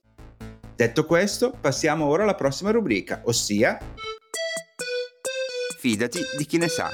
Detto 0.76 1.06
questo, 1.06 1.56
passiamo 1.58 2.04
ora 2.04 2.24
alla 2.24 2.34
prossima 2.34 2.70
rubrica, 2.70 3.22
ossia 3.24 3.78
fidati 5.80 6.20
di 6.36 6.44
chi 6.44 6.58
ne 6.58 6.68
sa. 6.68 6.90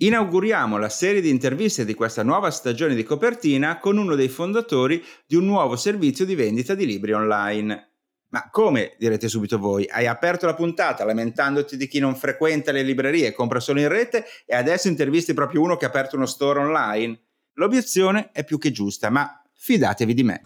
Inauguriamo 0.00 0.78
la 0.78 0.88
serie 0.88 1.20
di 1.20 1.28
interviste 1.28 1.84
di 1.84 1.92
questa 1.92 2.22
nuova 2.22 2.50
stagione 2.50 2.94
di 2.94 3.02
copertina 3.02 3.78
con 3.78 3.98
uno 3.98 4.14
dei 4.14 4.28
fondatori 4.28 5.04
di 5.26 5.36
un 5.36 5.44
nuovo 5.44 5.76
servizio 5.76 6.24
di 6.24 6.34
vendita 6.34 6.74
di 6.74 6.86
libri 6.86 7.12
online. 7.12 7.90
Ma 8.30 8.48
come, 8.50 8.94
direte 8.98 9.28
subito 9.28 9.58
voi, 9.58 9.86
hai 9.86 10.06
aperto 10.06 10.46
la 10.46 10.54
puntata 10.54 11.04
lamentandoti 11.04 11.76
di 11.76 11.88
chi 11.88 11.98
non 11.98 12.16
frequenta 12.16 12.72
le 12.72 12.82
librerie 12.82 13.26
e 13.26 13.32
compra 13.34 13.60
solo 13.60 13.80
in 13.80 13.88
rete 13.88 14.24
e 14.46 14.54
adesso 14.54 14.88
intervisti 14.88 15.34
proprio 15.34 15.60
uno 15.60 15.76
che 15.76 15.84
ha 15.84 15.88
aperto 15.88 16.16
uno 16.16 16.26
store 16.26 16.60
online? 16.60 17.20
L'obiezione 17.54 18.30
è 18.32 18.44
più 18.44 18.56
che 18.56 18.70
giusta, 18.70 19.10
ma 19.10 19.42
fidatevi 19.52 20.14
di 20.14 20.22
me. 20.22 20.42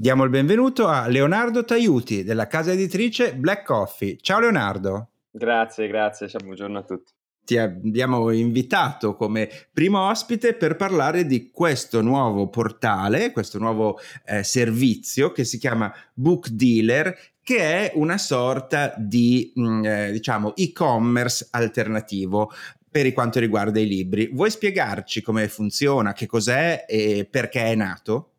Diamo 0.00 0.22
il 0.22 0.30
benvenuto 0.30 0.86
a 0.86 1.08
Leonardo 1.08 1.64
Taiuti 1.64 2.22
della 2.22 2.46
casa 2.46 2.70
editrice 2.70 3.34
Black 3.34 3.64
Coffee. 3.64 4.16
Ciao 4.20 4.38
Leonardo. 4.38 5.08
Grazie, 5.28 5.88
grazie, 5.88 6.28
ciao, 6.28 6.40
buongiorno 6.40 6.78
a 6.78 6.82
tutti 6.84 7.12
ti 7.44 7.56
abbiamo 7.56 8.30
invitato 8.30 9.16
come 9.16 9.48
primo 9.72 10.06
ospite 10.10 10.52
per 10.52 10.76
parlare 10.76 11.24
di 11.24 11.50
questo 11.50 12.02
nuovo 12.02 12.48
portale, 12.48 13.32
questo 13.32 13.58
nuovo 13.58 13.98
eh, 14.26 14.42
servizio 14.44 15.32
che 15.32 15.44
si 15.44 15.56
chiama 15.56 15.90
Book 16.12 16.50
Dealer, 16.50 17.16
che 17.42 17.58
è 17.58 17.92
una 17.94 18.18
sorta 18.18 18.94
di 18.98 19.50
mh, 19.54 19.62
mm, 19.62 19.84
eh, 19.84 20.12
diciamo 20.12 20.54
e-commerce 20.56 21.48
alternativo 21.50 22.52
per 22.90 23.10
quanto 23.14 23.40
riguarda 23.40 23.80
i 23.80 23.88
libri. 23.88 24.28
Vuoi 24.30 24.50
spiegarci 24.50 25.22
come 25.22 25.48
funziona, 25.48 26.12
che 26.12 26.26
cos'è 26.26 26.84
e 26.86 27.26
perché 27.28 27.64
è 27.64 27.74
nato? 27.74 28.34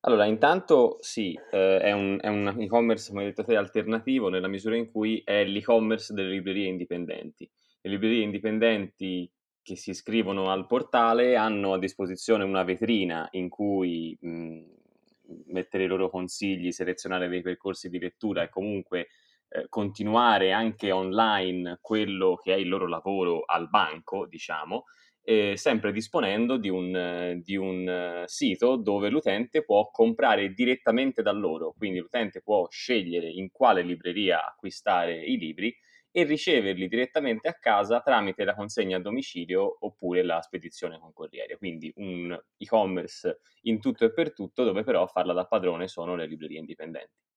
Allora, 0.00 0.26
intanto 0.26 0.98
sì, 1.00 1.38
eh, 1.50 1.78
è, 1.80 1.92
un, 1.92 2.18
è, 2.20 2.28
un, 2.28 2.54
e-commerce, 2.60 3.10
come 3.10 3.22
hai 3.22 3.28
detto 3.28 3.44
te, 3.44 3.56
alternativo 3.56 4.28
nella 4.28 4.46
misura 4.46 4.76
in 4.76 4.90
cui 4.90 5.20
è 5.24 5.44
l'e-commerce 5.44 6.14
delle 6.14 6.30
librerie 6.30 6.68
indipendenti. 6.68 7.50
Le 7.80 7.90
librerie 7.90 8.22
indipendenti 8.22 9.30
che 9.60 9.76
si 9.76 9.90
iscrivono 9.90 10.50
al 10.50 10.66
portale 10.66 11.36
hanno 11.36 11.72
a 11.72 11.78
disposizione 11.78 12.44
una 12.44 12.62
vetrina 12.62 13.28
in 13.32 13.48
cui 13.48 14.16
mh, 14.20 14.60
mettere 15.46 15.84
i 15.84 15.88
loro 15.88 16.08
consigli, 16.10 16.70
selezionare 16.70 17.28
dei 17.28 17.42
percorsi 17.42 17.88
di 17.88 17.98
lettura 17.98 18.42
e 18.42 18.48
comunque 18.48 19.08
eh, 19.48 19.66
continuare 19.68 20.52
anche 20.52 20.92
online 20.92 21.78
quello 21.80 22.36
che 22.36 22.54
è 22.54 22.56
il 22.56 22.68
loro 22.68 22.86
lavoro 22.86 23.42
al 23.44 23.68
banco, 23.68 24.26
diciamo, 24.26 24.84
eh, 25.28 25.58
sempre 25.58 25.92
disponendo 25.92 26.56
di 26.56 26.70
un, 26.70 27.38
di 27.44 27.54
un 27.54 28.22
uh, 28.22 28.26
sito 28.26 28.76
dove 28.76 29.10
l'utente 29.10 29.62
può 29.62 29.90
comprare 29.90 30.54
direttamente 30.54 31.20
da 31.20 31.32
loro, 31.32 31.74
quindi 31.76 31.98
l'utente 31.98 32.40
può 32.40 32.66
scegliere 32.70 33.28
in 33.28 33.50
quale 33.50 33.82
libreria 33.82 34.42
acquistare 34.42 35.22
i 35.22 35.36
libri 35.36 35.76
e 36.10 36.24
riceverli 36.24 36.88
direttamente 36.88 37.46
a 37.46 37.52
casa 37.52 38.00
tramite 38.00 38.44
la 38.44 38.54
consegna 38.54 38.96
a 38.96 39.00
domicilio 39.00 39.76
oppure 39.80 40.22
la 40.22 40.40
spedizione 40.40 40.98
con 40.98 41.12
corriere. 41.12 41.58
Quindi 41.58 41.92
un 41.96 42.34
e-commerce 42.56 43.40
in 43.64 43.80
tutto 43.80 44.06
e 44.06 44.12
per 44.14 44.32
tutto 44.32 44.64
dove 44.64 44.82
però 44.82 45.06
farla 45.06 45.34
da 45.34 45.44
padrone 45.44 45.88
sono 45.88 46.16
le 46.16 46.26
librerie 46.26 46.58
indipendenti. 46.58 47.27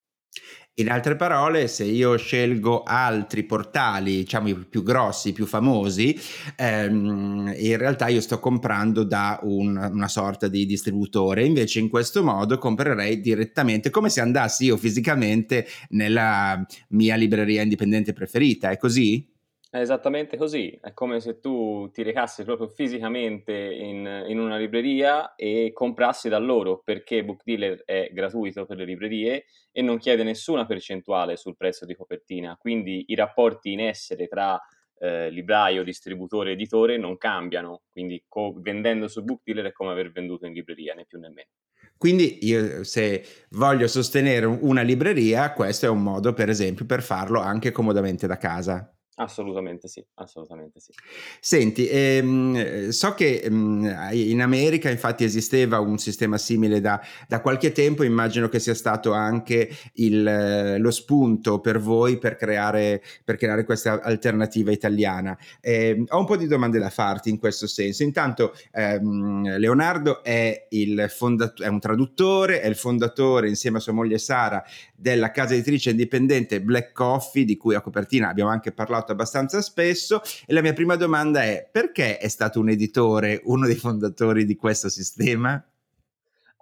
In 0.76 0.90
altre 0.90 1.18
parole, 1.18 1.68
se 1.68 1.84
io 1.84 2.16
scelgo 2.16 2.84
altri 2.84 3.44
portali, 3.44 4.16
diciamo 4.16 4.48
i 4.48 4.56
più 4.56 4.84
grossi, 4.84 5.30
i 5.30 5.34
più 5.34 5.46
famosi, 5.46 6.18
ehm, 6.56 7.54
in 7.58 7.78
realtà 7.78 8.08
io 8.08 8.22
sto 8.22 8.40
comprando 8.40 9.04
da 9.04 9.38
un, 9.44 9.76
una 9.76 10.08
sorta 10.08 10.48
di 10.48 10.66
distributore, 10.66 11.46
invece 11.46 11.80
in 11.80 11.90
questo 11.90 12.24
modo 12.24 12.58
comprerei 12.58 13.20
direttamente 13.20 13.90
come 13.90 14.10
se 14.10 14.22
andassi 14.22 14.66
io 14.66 14.78
fisicamente 14.78 15.68
nella 15.90 16.66
mia 16.90 17.16
libreria 17.16 17.62
indipendente 17.62 18.14
preferita, 18.14 18.70
è 18.72 18.78
così? 18.78 19.31
È 19.74 19.80
esattamente 19.80 20.36
così, 20.36 20.78
è 20.82 20.92
come 20.92 21.22
se 21.22 21.40
tu 21.40 21.90
ti 21.94 22.04
recassi 22.04 22.44
proprio 22.44 22.68
fisicamente 22.68 23.54
in, 23.54 24.25
in, 24.28 24.38
una 24.38 24.58
libreria 24.58 25.34
e 25.36 25.72
comprassi 25.74 26.28
da 26.28 26.40
loro, 26.40 26.82
perché 26.84 27.24
Book 27.24 27.44
Dealer 27.46 27.82
è 27.86 28.10
gratuito 28.12 28.66
per 28.66 28.75
le 28.75 28.84
librerie 28.84 29.46
e 29.72 29.82
non 29.82 29.98
chiede 29.98 30.24
nessuna 30.24 30.66
percentuale 30.66 31.38
sul 31.38 31.56
prezzo 31.56 31.86
di 31.86 31.96
copertina, 31.96 32.58
quindi 32.60 33.06
i 33.08 33.16
rapporti 33.16 33.72
in 33.72 33.80
essere 33.80 34.28
tra 34.28 34.62
eh, 35.00 35.30
libraio, 35.30 35.86
distributore, 35.86 36.51
editore 36.51 36.98
non 36.98 37.18
cambiano, 37.18 37.84
quindi 37.92 38.25
co- 38.28 38.54
vendendo 38.58 39.08
su 39.08 39.24
Book 39.24 39.40
Dealer 39.46 39.68
è 39.68 39.72
come 39.72 39.92
aver 39.92 40.12
venduto 40.12 40.46
in 40.46 40.51
libreria, 40.51 40.96
né 40.96 41.06
più 41.06 41.18
né 41.18 41.30
meno. 41.30 41.50
Quindi 41.96 42.40
io 42.46 42.84
se 42.84 43.24
voglio 43.51 43.88
sostenere 43.88 44.46
una 44.46 44.82
libreria, 44.82 45.54
questo 45.54 45.86
è 45.86 45.90
un 45.90 46.04
modo 46.04 46.34
per 46.34 46.50
esempio 46.50 46.86
per 46.86 47.01
farlo 47.01 47.40
anche 47.40 47.72
comodamente 47.72 48.28
da 48.28 48.36
casa. 48.36 48.94
Assolutamente 49.22 49.88
sì, 49.88 50.04
assolutamente 50.16 50.80
sì. 50.80 50.94
Senti, 51.40 51.88
ehm, 51.88 52.90
so 52.90 53.13
che 53.13 53.36
ehm, 53.36 54.10
in 54.13 54.42
America 54.42 54.90
infatti 54.90 55.24
esisteva 55.24 55.80
un 55.80 56.00
sistema 56.00 56.40
simile 56.40 56.82
da, 56.82 57.00
da, 57.28 57.40
qualche 57.40 57.72
tempo, 57.72 58.01
immagino 58.01 58.50
che 58.50 58.60
sia 58.60 58.74
stato 58.74 59.13
anche 59.13 59.70
il, 59.94 60.80
lo 60.80 60.90
spunto 60.90 61.60
per 61.60 61.80
voi 61.80 62.18
per 62.18 62.36
creare, 62.36 63.04
per 63.24 63.36
creare 63.36 63.63
questa 63.63 64.01
alternativa 64.01 64.72
italiana. 64.72 65.38
Eh, 65.60 66.04
ho 66.08 66.18
un 66.18 66.25
po' 66.25 66.36
di 66.36 66.48
domande 66.48 66.80
da 66.80 66.90
farti 66.90 67.30
in 67.30 67.38
questo 67.38 67.68
senso. 67.68 68.01
Intanto 68.01 68.56
ehm, 68.72 69.58
Leonardo 69.60 70.24
è, 70.24 70.68
fondat- 71.10 71.62
è 71.62 71.68
un 71.68 71.80
traduttore, 71.80 72.62
è 72.62 72.68
il 72.68 72.75
fondatore 72.75 73.50
insieme 73.50 73.78
a 73.78 73.82
sua 73.82 73.94
moglie 73.94 74.18
Sara 74.18 74.63
della 75.01 75.31
casa 75.31 75.55
editrice 75.55 75.89
indipendente 75.89 76.62
Black 76.62 76.93
Coffee, 76.93 77.43
di 77.43 77.58
cui 77.58 77.74
a 77.74 77.81
copertina 77.81 78.29
abbiamo 78.29 78.51
anche 78.51 78.72
parlato 78.72 79.12
abbastanza 79.12 79.62
spesso. 79.62 80.22
E 80.46 80.53
la 80.53 80.62
mia 80.62 80.74
prima 80.74 80.96
domanda 80.96 81.43
è: 81.43 81.67
perché 81.70 82.20
è 82.20 82.27
stato 82.27 82.60
un 82.60 82.70
editore 82.70 83.41
uno 83.46 83.65
dei 83.65 83.75
fondatori 83.75 84.46
di 84.46 84.55
questo 84.55 84.89
sistema? 84.89 85.63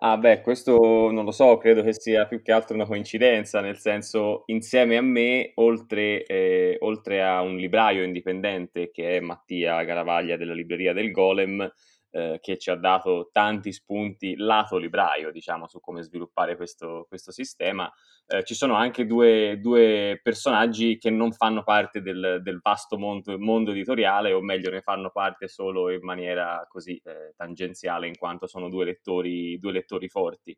Ah, 0.02 0.16
beh, 0.16 0.40
questo 0.40 1.12
non 1.12 1.26
lo 1.26 1.32
so, 1.32 1.58
credo 1.58 1.84
che 1.84 1.94
sia 1.94 2.26
più 2.26 2.42
che 2.42 2.54
altro 2.54 2.74
una 2.74 2.86
coincidenza, 2.86 3.60
nel 3.60 3.78
senso, 3.78 4.44
insieme 4.46 4.96
a 4.96 5.02
me, 5.02 5.52
oltre, 5.56 6.24
eh, 6.24 6.78
oltre 6.80 7.22
a 7.22 7.42
un 7.42 7.58
libraio 7.58 8.04
indipendente 8.04 8.92
che 8.92 9.18
è 9.18 9.20
Mattia 9.20 9.84
Garavaglia 9.84 10.38
della 10.38 10.54
libreria 10.54 10.94
del 10.94 11.12
Golem, 11.12 11.70
eh, 12.12 12.40
che 12.42 12.58
ci 12.58 12.70
ha 12.70 12.76
dato 12.76 13.30
tanti 13.32 13.72
spunti 13.72 14.36
lato 14.36 14.78
libraio, 14.78 15.32
diciamo, 15.32 15.68
su 15.68 15.80
come 15.80 16.02
sviluppare 16.02 16.56
questo, 16.56 17.06
questo 17.08 17.32
sistema. 17.32 17.92
Eh, 18.28 18.44
ci 18.44 18.56
sono 18.56 18.76
anche 18.76 19.06
due, 19.06 19.60
due, 19.60 20.20
personaggi 20.22 20.98
che 20.98 21.10
non 21.10 21.32
fanno 21.32 21.64
parte 21.64 22.02
del, 22.02 22.40
del 22.42 22.60
vasto 22.62 22.98
mondo, 22.98 23.38
mondo, 23.38 23.72
editoriale, 23.72 24.34
o 24.34 24.42
meglio, 24.42 24.70
ne 24.72 24.82
fanno 24.82 25.12
parte 25.12 25.48
solo 25.48 25.92
in 25.92 26.04
maniera 26.04 26.66
così 26.68 27.00
eh, 27.04 27.34
tangenziale, 27.36 28.08
in 28.08 28.18
quanto 28.18 28.48
sono 28.48 28.70
due 28.70 28.86
lettori, 28.86 29.60
due 29.60 29.72
lettori 29.72 30.10
forti. 30.10 30.58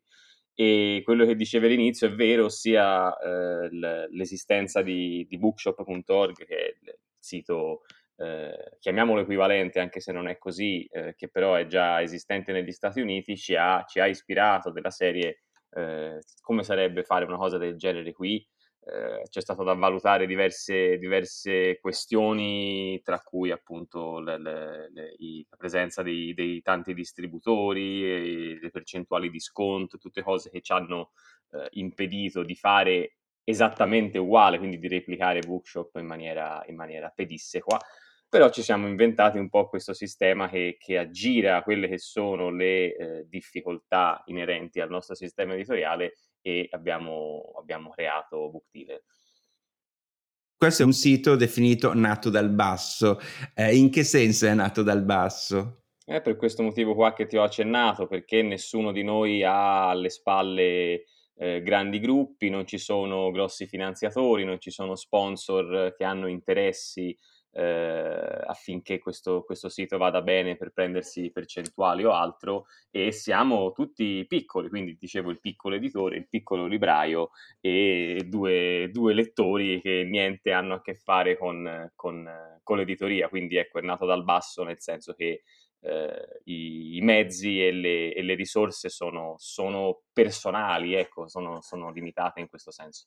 E 0.54 1.00
quello 1.04 1.24
che 1.24 1.34
dicevi 1.34 1.66
all'inizio 1.66 2.08
è 2.08 2.14
vero, 2.14 2.48
sia 2.48 3.16
eh, 3.18 3.68
l'esistenza 4.10 4.82
di, 4.82 5.26
di 5.28 5.38
bookshop.org, 5.38 6.44
che 6.44 6.56
è 6.56 6.74
il 6.80 6.98
sito 7.18 7.82
eh, 8.16 8.76
chiamiamolo 8.78 9.22
equivalente, 9.22 9.80
anche 9.80 10.00
se 10.00 10.12
non 10.12 10.28
è 10.28 10.38
così, 10.38 10.84
eh, 10.84 11.14
che 11.16 11.28
però 11.28 11.54
è 11.54 11.66
già 11.66 12.00
esistente 12.02 12.52
negli 12.52 12.72
Stati 12.72 13.00
Uniti, 13.00 13.36
ci 13.36 13.54
ha, 13.56 13.84
ci 13.86 14.00
ha 14.00 14.06
ispirato 14.06 14.70
della 14.70 14.90
serie 14.90 15.42
eh, 15.70 16.20
come 16.40 16.62
sarebbe 16.62 17.02
fare 17.02 17.24
una 17.24 17.36
cosa 17.36 17.58
del 17.58 17.76
genere 17.76 18.12
qui. 18.12 18.46
Eh, 18.84 19.22
c'è 19.28 19.40
stato 19.40 19.62
da 19.62 19.74
valutare 19.74 20.26
diverse, 20.26 20.98
diverse 20.98 21.78
questioni, 21.80 23.00
tra 23.02 23.20
cui 23.20 23.50
appunto 23.50 24.18
le, 24.20 24.38
le, 24.38 24.90
le, 24.92 25.14
la 25.48 25.56
presenza 25.56 26.02
dei, 26.02 26.34
dei, 26.34 26.60
tanti 26.62 26.92
distributori, 26.92 28.58
le 28.60 28.70
percentuali 28.70 29.30
di 29.30 29.40
sconto, 29.40 29.98
tutte 29.98 30.22
cose 30.22 30.50
che 30.50 30.60
ci 30.60 30.72
hanno 30.72 31.12
impedito 31.72 32.42
di 32.42 32.54
fare 32.54 33.16
esattamente 33.44 34.18
uguale, 34.18 34.58
quindi 34.58 34.78
di 34.78 34.88
replicare 34.88 35.40
Bookshop 35.40 35.96
in 35.96 36.06
maniera, 36.06 36.62
in 36.66 36.76
maniera 36.76 37.12
pedissequa 37.14 37.78
però 38.32 38.48
ci 38.48 38.62
siamo 38.62 38.88
inventati 38.88 39.36
un 39.36 39.50
po' 39.50 39.68
questo 39.68 39.92
sistema 39.92 40.48
che, 40.48 40.78
che 40.80 40.96
aggira 40.96 41.62
quelle 41.62 41.86
che 41.86 41.98
sono 41.98 42.48
le 42.48 42.96
eh, 42.96 43.26
difficoltà 43.28 44.22
inerenti 44.24 44.80
al 44.80 44.88
nostro 44.88 45.14
sistema 45.14 45.52
editoriale 45.52 46.14
e 46.40 46.66
abbiamo, 46.70 47.52
abbiamo 47.58 47.90
creato 47.90 48.48
Bookdealer. 48.48 49.04
Questo 50.56 50.82
è 50.82 50.86
un 50.86 50.94
sito 50.94 51.36
definito 51.36 51.92
nato 51.92 52.30
dal 52.30 52.48
basso. 52.48 53.20
Eh, 53.54 53.76
in 53.76 53.90
che 53.90 54.02
senso 54.02 54.46
è 54.46 54.54
nato 54.54 54.82
dal 54.82 55.02
basso? 55.02 55.82
È 56.02 56.22
per 56.22 56.36
questo 56.36 56.62
motivo 56.62 56.94
qua 56.94 57.12
che 57.12 57.26
ti 57.26 57.36
ho 57.36 57.42
accennato, 57.42 58.06
perché 58.06 58.40
nessuno 58.40 58.92
di 58.92 59.02
noi 59.02 59.42
ha 59.44 59.90
alle 59.90 60.08
spalle 60.08 61.04
eh, 61.36 61.60
grandi 61.62 62.00
gruppi, 62.00 62.48
non 62.48 62.66
ci 62.66 62.78
sono 62.78 63.30
grossi 63.30 63.66
finanziatori, 63.66 64.46
non 64.46 64.58
ci 64.58 64.70
sono 64.70 64.94
sponsor 64.96 65.94
che 65.94 66.04
hanno 66.04 66.28
interessi 66.28 67.14
eh, 67.52 68.42
affinché 68.46 68.98
questo, 68.98 69.42
questo, 69.44 69.68
sito 69.68 69.98
vada 69.98 70.22
bene 70.22 70.56
per 70.56 70.72
prendersi 70.72 71.30
percentuali 71.30 72.04
o 72.04 72.12
altro 72.12 72.66
e 72.90 73.12
siamo 73.12 73.72
tutti 73.72 74.24
piccoli, 74.26 74.68
quindi 74.68 74.96
dicevo 74.98 75.30
il 75.30 75.40
piccolo 75.40 75.74
editore, 75.76 76.16
il 76.16 76.28
piccolo 76.28 76.66
libraio 76.66 77.30
e 77.60 78.24
due, 78.26 78.88
due 78.90 79.12
lettori 79.12 79.80
che 79.80 80.04
niente 80.08 80.52
hanno 80.52 80.74
a 80.74 80.80
che 80.80 80.94
fare 80.94 81.36
con, 81.36 81.90
con, 81.94 82.58
con, 82.62 82.76
l'editoria, 82.78 83.28
quindi 83.28 83.56
ecco 83.56 83.78
è 83.78 83.82
nato 83.82 84.06
dal 84.06 84.24
basso 84.24 84.64
nel 84.64 84.80
senso 84.80 85.12
che 85.12 85.42
eh, 85.80 86.40
i, 86.44 86.96
i, 86.96 87.00
mezzi 87.02 87.64
e 87.64 87.72
le, 87.72 88.14
e 88.14 88.22
le 88.22 88.34
risorse 88.34 88.88
sono, 88.88 89.34
sono 89.38 90.02
personali, 90.12 90.94
ecco, 90.94 91.28
sono, 91.28 91.60
sono 91.60 91.90
limitate 91.90 92.40
in 92.40 92.48
questo 92.48 92.70
senso. 92.70 93.06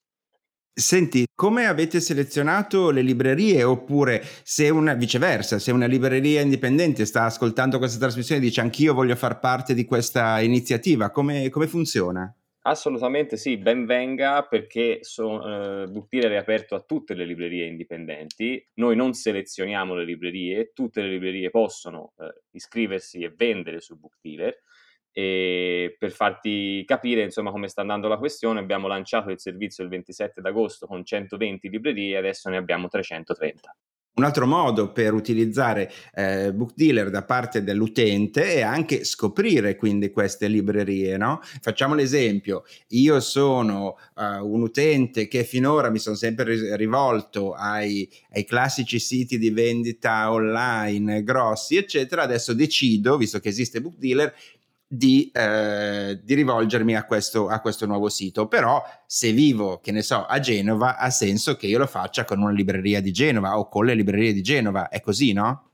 Senti, 0.77 1.25
come 1.34 1.67
avete 1.67 2.01
selezionato 2.01 2.89
le 2.89 3.01
librerie? 3.01 3.63
Oppure 3.63 4.22
se 4.44 4.70
una 4.70 4.94
viceversa, 4.94 5.58
se 5.58 5.72
una 5.72 5.86
libreria 5.86 6.41
indipendente 6.41 7.05
sta 7.05 7.24
ascoltando 7.24 7.77
questa 7.77 7.98
trasmissione 7.98 8.41
e 8.41 8.44
dice 8.44 8.60
anch'io 8.60 8.94
voglio 8.94 9.15
far 9.15 9.39
parte 9.39 9.74
di 9.74 9.86
questa 9.86 10.41
iniziativa, 10.41 11.12
come, 11.12 11.48
come 11.48 11.67
funziona? 11.67 12.29
Assolutamente 12.63 13.38
sì, 13.38 13.55
ben 13.55 13.86
venga 13.86 14.44
perché 14.44 14.98
so, 15.01 15.38
eh, 15.39 15.88
Dealer 16.10 16.32
è 16.32 16.36
aperto 16.36 16.75
a 16.75 16.82
tutte 16.82 17.13
le 17.13 17.24
librerie 17.24 17.67
indipendenti, 17.67 18.62
noi 18.74 18.98
non 18.98 19.13
selezioniamo 19.13 19.96
le 19.96 20.03
librerie, 20.03 20.74
tutte 20.74 21.01
le 21.01 21.08
librerie 21.08 21.51
possono 21.51 22.12
eh, 22.17 22.41
iscriversi 22.51 23.22
e 23.22 23.34
vendere 23.34 23.79
su 23.79 23.98
Book 23.98 24.17
Dealer 24.20 24.62
e 25.17 25.95
per 25.98 26.12
farti 26.12 26.84
capire 26.86 27.24
insomma 27.24 27.50
come 27.50 27.69
sta 27.69 27.79
andando 27.79 28.10
la 28.10 28.17
questione 28.17 28.60
abbiamo 28.60 28.88
lanciato 28.88 29.29
il 29.31 29.39
servizio 29.39 29.81
il 29.81 29.89
27 29.89 30.41
d'agosto 30.41 30.88
con 30.88 31.05
120 31.05 31.69
librerie 31.69 32.15
e 32.15 32.17
adesso 32.17 32.50
ne 32.50 32.57
abbiamo 32.57 32.89
330. 32.89 33.74
Un 34.17 34.24
altro 34.24 34.48
modo 34.48 34.93
per 34.93 35.13
utilizzare 35.13 35.91
eh, 36.13 36.53
Book 36.53 36.72
Dealer 36.74 37.10
da 37.10 37.25
parte 37.25 37.63
dell'utente 37.63 38.53
è 38.53 38.62
anche 38.62 39.03
scoprire 39.03 39.75
quindi 39.75 40.10
queste 40.10 40.48
librerie, 40.48 41.17
no? 41.17 41.41
Facciamo 41.60 41.95
l'esempio, 41.95 42.63
io 42.89 43.19
sono 43.19 43.98
uh, 44.15 44.50
un 44.50 44.62
utente 44.62 45.27
che 45.27 45.43
finora 45.43 45.89
mi 45.89 46.00
sono 46.00 46.15
sempre 46.15 46.77
rivolto 46.77 47.51
ai, 47.51 48.10
ai, 48.31 48.45
classici 48.45 49.00
siti 49.00 49.38
di 49.38 49.50
vendita 49.50 50.31
online 50.31 51.22
grossi, 51.22 51.75
eccetera, 51.75 52.22
adesso 52.22 52.53
decido, 52.53 53.17
visto 53.17 53.39
che 53.39 53.50
esiste 53.50 53.81
Book 53.81 53.98
Dealer, 53.98 54.34
di, 54.98 55.32
eh, 55.34 56.20
di 56.24 56.34
rivolgermi 56.34 56.96
a 56.96 57.06
questo, 57.06 57.48
a 57.48 57.60
questo, 57.60 57.86
nuovo 57.86 58.10
sito. 58.10 58.48
Però 58.48 58.84
se 59.06 59.32
vivo, 59.32 59.80
che 59.80 59.92
ne 59.92 60.02
so, 60.02 60.25
a 60.25 60.40
Genova, 60.40 60.98
ha 60.98 61.10
senso 61.10 61.56
che 61.56 61.68
io 61.68 61.78
lo 61.78 61.88
faccia 61.88 62.25
con 62.25 62.42
una 62.42 62.52
libreria 62.52 63.02
di 63.02 63.12
Genova 63.12 63.58
o 63.58 63.68
con 63.68 63.86
le 63.86 63.94
librerie 63.94 64.34
di 64.34 64.42
Genova. 64.42 64.90
È 64.90 65.00
così, 65.02 65.34
no? 65.34 65.72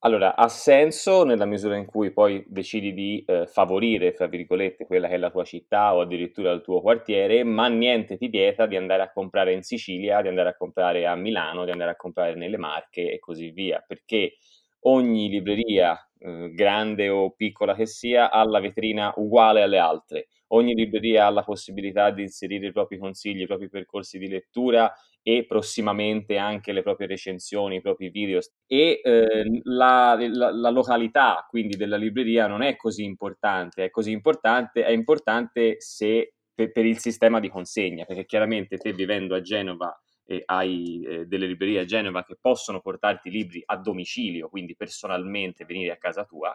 Allora, 0.00 0.36
ha 0.36 0.46
senso 0.48 1.24
nella 1.24 1.46
misura 1.46 1.76
in 1.76 1.84
cui 1.84 2.12
poi 2.12 2.44
decidi 2.46 2.92
di 2.94 3.24
eh, 3.26 3.46
favorire, 3.46 4.12
fra 4.12 4.26
virgolette, 4.26 4.86
quella 4.86 5.08
che 5.08 5.14
è 5.14 5.18
la 5.18 5.30
tua 5.30 5.42
città 5.42 5.94
o 5.94 6.00
addirittura 6.00 6.52
il 6.52 6.60
tuo 6.60 6.80
quartiere, 6.80 7.42
ma 7.42 7.66
niente 7.66 8.16
ti 8.16 8.28
vieta 8.28 8.66
di 8.66 8.76
andare 8.76 9.02
a 9.02 9.10
comprare 9.10 9.52
in 9.52 9.62
Sicilia, 9.62 10.22
di 10.22 10.28
andare 10.28 10.50
a 10.50 10.56
comprare 10.56 11.06
a 11.06 11.16
Milano, 11.16 11.64
di 11.64 11.72
andare 11.72 11.90
a 11.90 11.96
comprare 11.96 12.36
nelle 12.36 12.56
Marche 12.56 13.10
e 13.10 13.18
così 13.18 13.50
via, 13.50 13.82
perché 13.84 14.36
ogni 14.80 15.28
libreria, 15.28 16.05
eh, 16.18 16.50
grande 16.52 17.08
o 17.08 17.30
piccola 17.30 17.74
che 17.74 17.86
sia, 17.86 18.30
ha 18.30 18.44
la 18.44 18.60
vetrina 18.60 19.12
uguale 19.16 19.62
alle 19.62 19.78
altre. 19.78 20.28
Ogni 20.48 20.74
libreria 20.74 21.26
ha 21.26 21.30
la 21.30 21.42
possibilità 21.42 22.10
di 22.10 22.22
inserire 22.22 22.68
i 22.68 22.72
propri 22.72 22.98
consigli, 22.98 23.42
i 23.42 23.46
propri 23.46 23.68
percorsi 23.68 24.18
di 24.18 24.28
lettura 24.28 24.92
e 25.22 25.44
prossimamente 25.44 26.36
anche 26.36 26.72
le 26.72 26.82
proprie 26.82 27.08
recensioni, 27.08 27.76
i 27.76 27.80
propri 27.80 28.10
video. 28.10 28.38
E 28.66 29.00
eh, 29.02 29.60
la, 29.64 30.16
la, 30.18 30.52
la, 30.52 30.70
località 30.70 31.44
quindi 31.48 31.76
della 31.76 31.96
libreria 31.96 32.46
non 32.46 32.62
è 32.62 32.76
così 32.76 33.02
importante, 33.02 33.84
è 33.86 33.90
così 33.90 34.12
importante, 34.12 34.84
è 34.84 34.92
importante 34.92 35.80
se 35.80 36.34
per, 36.54 36.70
per 36.70 36.86
il 36.86 36.98
sistema 36.98 37.40
di 37.40 37.48
consegna, 37.48 38.04
perché 38.04 38.24
chiaramente 38.24 38.78
te 38.78 38.92
vivendo 38.92 39.34
a 39.34 39.40
Genova 39.40 40.00
eh, 40.26 40.42
hai 40.44 41.02
eh, 41.04 41.26
delle 41.26 41.46
librerie 41.46 41.80
a 41.80 41.84
Genova 41.84 42.24
che 42.24 42.36
possono 42.40 42.80
portarti 42.80 43.30
libri 43.30 43.62
a 43.64 43.76
domicilio, 43.76 44.48
quindi 44.48 44.76
personalmente 44.76 45.64
venire 45.64 45.92
a 45.92 45.96
casa 45.96 46.24
tua, 46.24 46.54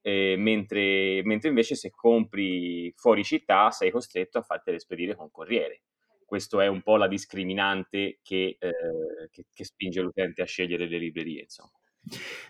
eh, 0.00 0.36
mentre, 0.38 1.22
mentre, 1.24 1.48
invece 1.48 1.74
se 1.74 1.90
compri 1.90 2.92
fuori 2.96 3.24
città 3.24 3.70
sei 3.70 3.90
costretto 3.90 4.38
a 4.38 4.42
fartele 4.42 4.78
spedire 4.78 5.14
con 5.14 5.30
corriere. 5.30 5.82
Questo 6.24 6.60
è 6.60 6.66
un 6.66 6.82
po' 6.82 6.96
la 6.96 7.08
discriminante 7.08 8.18
che, 8.22 8.56
eh, 8.58 9.28
che, 9.30 9.46
che 9.52 9.64
spinge 9.64 10.00
l'utente 10.02 10.42
a 10.42 10.46
scegliere 10.46 10.86
le 10.86 10.98
librerie, 10.98 11.42
insomma. 11.42 11.72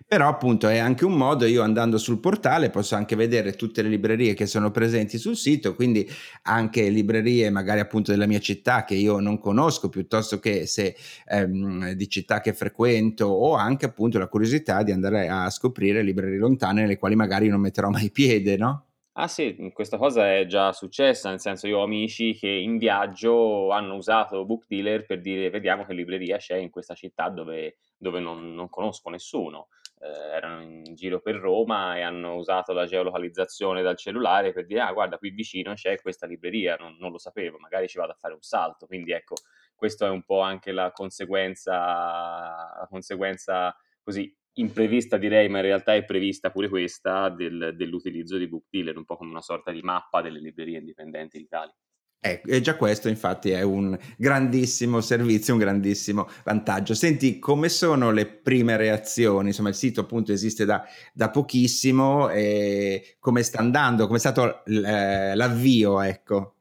Però 0.06 0.26
appunto 0.28 0.68
è 0.68 0.78
anche 0.78 1.04
un 1.04 1.12
modo, 1.14 1.44
io 1.44 1.62
andando 1.62 1.98
sul 1.98 2.18
portale 2.20 2.70
posso 2.70 2.94
anche 2.94 3.14
vedere 3.16 3.54
tutte 3.56 3.82
le 3.82 3.88
librerie 3.90 4.32
che 4.34 4.46
sono 4.46 4.70
presenti 4.70 5.18
sul 5.18 5.36
sito, 5.36 5.74
quindi 5.74 6.08
anche 6.42 6.88
librerie 6.88 7.50
magari 7.50 7.80
appunto 7.80 8.10
della 8.10 8.26
mia 8.26 8.38
città 8.40 8.84
che 8.84 8.94
io 8.94 9.18
non 9.20 9.38
conosco, 9.38 9.88
piuttosto 9.90 10.38
che 10.38 10.66
se 10.66 10.96
ehm, 11.26 11.90
di 11.92 12.08
città 12.08 12.40
che 12.40 12.54
frequento 12.54 13.26
o 13.26 13.54
anche 13.54 13.84
appunto 13.84 14.18
la 14.18 14.28
curiosità 14.28 14.82
di 14.82 14.92
andare 14.92 15.28
a 15.28 15.50
scoprire 15.50 16.02
librerie 16.02 16.38
lontane 16.38 16.82
nelle 16.82 16.96
quali 16.96 17.14
magari 17.14 17.48
non 17.48 17.60
metterò 17.60 17.90
mai 17.90 18.10
piede, 18.10 18.56
no? 18.56 18.87
Ah 19.20 19.26
sì, 19.26 19.72
questa 19.72 19.96
cosa 19.96 20.32
è 20.32 20.46
già 20.46 20.72
successa, 20.72 21.28
nel 21.28 21.40
senso 21.40 21.66
io 21.66 21.78
ho 21.78 21.82
amici 21.82 22.34
che 22.34 22.46
in 22.46 22.78
viaggio 22.78 23.72
hanno 23.72 23.96
usato 23.96 24.44
Book 24.44 24.66
Dealer 24.68 25.06
per 25.06 25.20
dire 25.20 25.50
vediamo 25.50 25.84
che 25.84 25.92
libreria 25.92 26.36
c'è 26.36 26.54
in 26.54 26.70
questa 26.70 26.94
città 26.94 27.28
dove, 27.28 27.78
dove 27.96 28.20
non, 28.20 28.54
non, 28.54 28.68
conosco 28.68 29.10
nessuno. 29.10 29.70
Eh, 30.00 30.06
erano 30.06 30.62
in 30.62 30.94
giro 30.94 31.20
per 31.20 31.34
Roma 31.34 31.96
e 31.96 32.02
hanno 32.02 32.36
usato 32.36 32.72
la 32.72 32.86
geolocalizzazizione 32.86 33.82
dal 33.82 33.96
cellulare 33.96 34.52
per 34.52 34.66
dire 34.66 34.82
ah 34.82 34.92
guarda 34.92 35.18
qui 35.18 35.30
vicino 35.30 35.74
c'è 35.74 36.00
questa 36.00 36.24
libreria, 36.24 36.76
non, 36.76 36.96
non 37.00 37.10
lo 37.10 37.18
sapevo, 37.18 37.58
magari 37.58 37.88
ci 37.88 37.98
vado 37.98 38.12
a 38.12 38.16
fare 38.20 38.34
un 38.34 38.42
salto. 38.42 38.86
Quindi 38.86 39.10
ecco, 39.10 39.34
questa 39.74 40.06
è 40.06 40.10
un 40.10 40.22
po' 40.22 40.42
anche 40.42 40.70
la 40.70 40.92
conseguenza, 40.92 41.72
la 41.74 42.86
conseguenza 42.88 43.76
così 44.00 44.32
imprevista 44.60 45.16
direi, 45.16 45.48
ma 45.48 45.58
in 45.58 45.64
realtà 45.64 45.94
è 45.94 46.04
prevista 46.04 46.50
pure 46.50 46.68
questa 46.68 47.28
del, 47.30 47.74
dell'utilizzo 47.76 48.36
di 48.36 48.48
Book 48.48 48.66
Dealer, 48.70 48.96
un 48.96 49.04
po' 49.04 49.16
come 49.16 49.30
una 49.30 49.42
sorta 49.42 49.72
di 49.72 49.80
mappa 49.82 50.22
delle 50.22 50.40
librerie 50.40 50.78
indipendenti 50.78 51.38
d'Italia. 51.38 51.74
Ecco, 52.20 52.48
e 52.48 52.60
già 52.60 52.76
questo 52.76 53.08
infatti 53.08 53.50
è 53.50 53.62
un 53.62 53.96
grandissimo 54.16 55.00
servizio, 55.00 55.54
un 55.54 55.60
grandissimo 55.60 56.28
vantaggio. 56.44 56.92
Senti, 56.92 57.38
come 57.38 57.68
sono 57.68 58.10
le 58.10 58.26
prime 58.26 58.76
reazioni? 58.76 59.48
Insomma, 59.48 59.68
il 59.68 59.76
sito 59.76 60.00
appunto 60.00 60.32
esiste 60.32 60.64
da, 60.64 60.84
da 61.12 61.30
pochissimo, 61.30 62.28
e 62.28 63.16
come 63.20 63.44
sta 63.44 63.60
andando? 63.60 64.06
Come 64.06 64.16
è 64.16 64.20
stato 64.20 64.64
eh, 64.64 65.36
l'avvio, 65.36 66.00
ecco? 66.00 66.54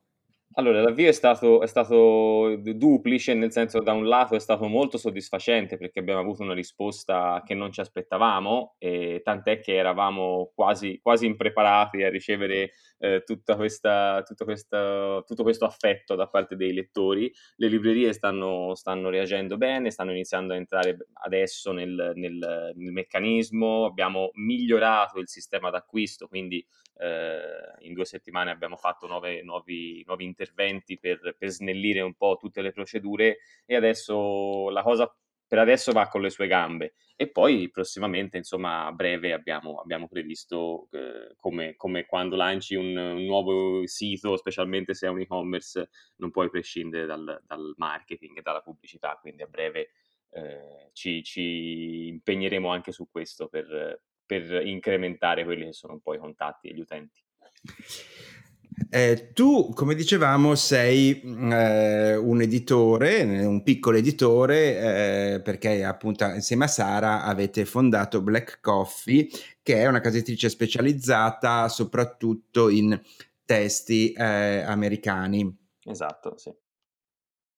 Allora, 0.59 0.81
l'avvio 0.81 1.07
è 1.07 1.11
stato, 1.11 1.61
è 1.61 1.67
stato 1.67 2.55
duplice, 2.55 3.35
nel 3.35 3.51
senso 3.51 3.79
da 3.79 3.93
un 3.93 4.07
lato 4.07 4.33
è 4.33 4.39
stato 4.39 4.67
molto 4.67 4.97
soddisfacente 4.97 5.77
perché 5.77 5.99
abbiamo 5.99 6.19
avuto 6.19 6.41
una 6.41 6.55
risposta 6.55 7.43
che 7.45 7.53
non 7.53 7.71
ci 7.71 7.79
aspettavamo, 7.79 8.73
e 8.79 9.21
tant'è 9.23 9.59
che 9.59 9.75
eravamo 9.75 10.51
quasi, 10.55 10.99
quasi 10.99 11.27
impreparati 11.27 12.01
a 12.01 12.09
ricevere 12.09 12.71
eh, 12.97 13.23
questa, 13.55 14.23
tutto, 14.23 14.45
questa, 14.45 15.21
tutto, 15.27 15.43
questo 15.43 15.65
affetto 15.65 16.15
da 16.15 16.27
parte 16.27 16.55
dei 16.55 16.73
lettori. 16.73 17.31
Le 17.57 17.67
librerie 17.67 18.11
stanno, 18.13 18.73
stanno 18.73 19.11
reagendo 19.11 19.57
bene, 19.57 19.91
stanno 19.91 20.09
iniziando 20.09 20.53
a 20.53 20.57
entrare 20.57 20.97
adesso 21.21 21.71
nel, 21.71 22.13
nel, 22.15 22.73
nel 22.73 22.91
meccanismo, 22.91 23.85
abbiamo 23.85 24.31
migliorato 24.33 25.19
il 25.19 25.29
sistema 25.29 25.69
d'acquisto, 25.69 26.27
quindi 26.27 26.65
eh, 26.99 27.85
in 27.85 27.93
due 27.93 28.05
settimane 28.05 28.49
abbiamo 28.49 28.75
fatto 28.75 29.05
nuove, 29.05 29.43
nuovi, 29.43 30.03
nuovi 30.07 30.23
interventi 30.23 30.45
per, 30.53 31.35
per 31.37 31.49
snellire 31.49 32.01
un 32.01 32.13
po' 32.13 32.37
tutte 32.39 32.61
le 32.61 32.71
procedure 32.71 33.39
e 33.65 33.75
adesso 33.75 34.69
la 34.69 34.83
cosa 34.83 35.13
per 35.47 35.59
adesso 35.59 35.93
va 35.93 36.07
con 36.09 36.21
le 36.21 36.29
sue 36.29 36.47
gambe 36.47 36.93
e 37.15 37.29
poi 37.29 37.69
prossimamente, 37.71 38.37
insomma, 38.37 38.85
a 38.85 38.91
breve 38.91 39.33
abbiamo, 39.33 39.79
abbiamo 39.79 40.07
previsto 40.07 40.87
eh, 40.91 41.35
come, 41.37 41.75
come, 41.75 42.05
quando 42.05 42.35
lanci 42.35 42.75
un, 42.75 42.95
un, 42.95 43.23
nuovo 43.23 43.87
sito, 43.87 44.35
specialmente 44.37 44.93
se 44.93 45.07
è 45.07 45.09
un 45.09 45.21
e-commerce, 45.21 45.89
non 46.17 46.29
puoi 46.29 46.49
prescindere 46.49 47.05
dal, 47.05 47.41
dal 47.43 47.73
marketing 47.77 48.37
e 48.37 48.41
dalla 48.41 48.61
pubblicità, 48.61 49.17
quindi 49.19 49.41
a 49.41 49.47
breve 49.47 49.89
eh, 50.29 50.89
ci, 50.93 51.23
ci, 51.23 52.07
impegneremo 52.09 52.69
anche 52.69 52.91
su 52.91 53.09
questo 53.09 53.47
per, 53.47 54.01
per 54.23 54.67
incrementare 54.67 55.43
quelli 55.43 55.65
che 55.65 55.73
sono 55.73 55.93
un 55.93 56.01
po' 56.01 56.13
i 56.13 56.19
contatti 56.19 56.67
e 56.67 56.73
gli 56.75 56.81
utenti. 56.81 57.19
Eh, 58.89 59.31
tu, 59.33 59.71
come 59.73 59.95
dicevamo, 59.95 60.53
sei 60.55 61.19
eh, 61.21 62.15
un 62.15 62.41
editore, 62.41 63.23
un 63.43 63.63
piccolo 63.63 63.97
editore, 63.97 65.33
eh, 65.35 65.41
perché 65.41 65.83
appunto 65.83 66.25
insieme 66.25 66.65
a 66.65 66.67
Sara 66.67 67.23
avete 67.23 67.65
fondato 67.65 68.21
Black 68.21 68.59
Coffee, 68.61 69.27
che 69.63 69.77
è 69.77 69.87
una 69.87 69.99
casa 69.99 70.17
editrice 70.17 70.49
specializzata 70.49 71.67
soprattutto 71.69 72.69
in 72.69 72.99
testi 73.45 74.11
eh, 74.11 74.61
americani. 74.61 75.55
Esatto, 75.83 76.37
sì. 76.37 76.53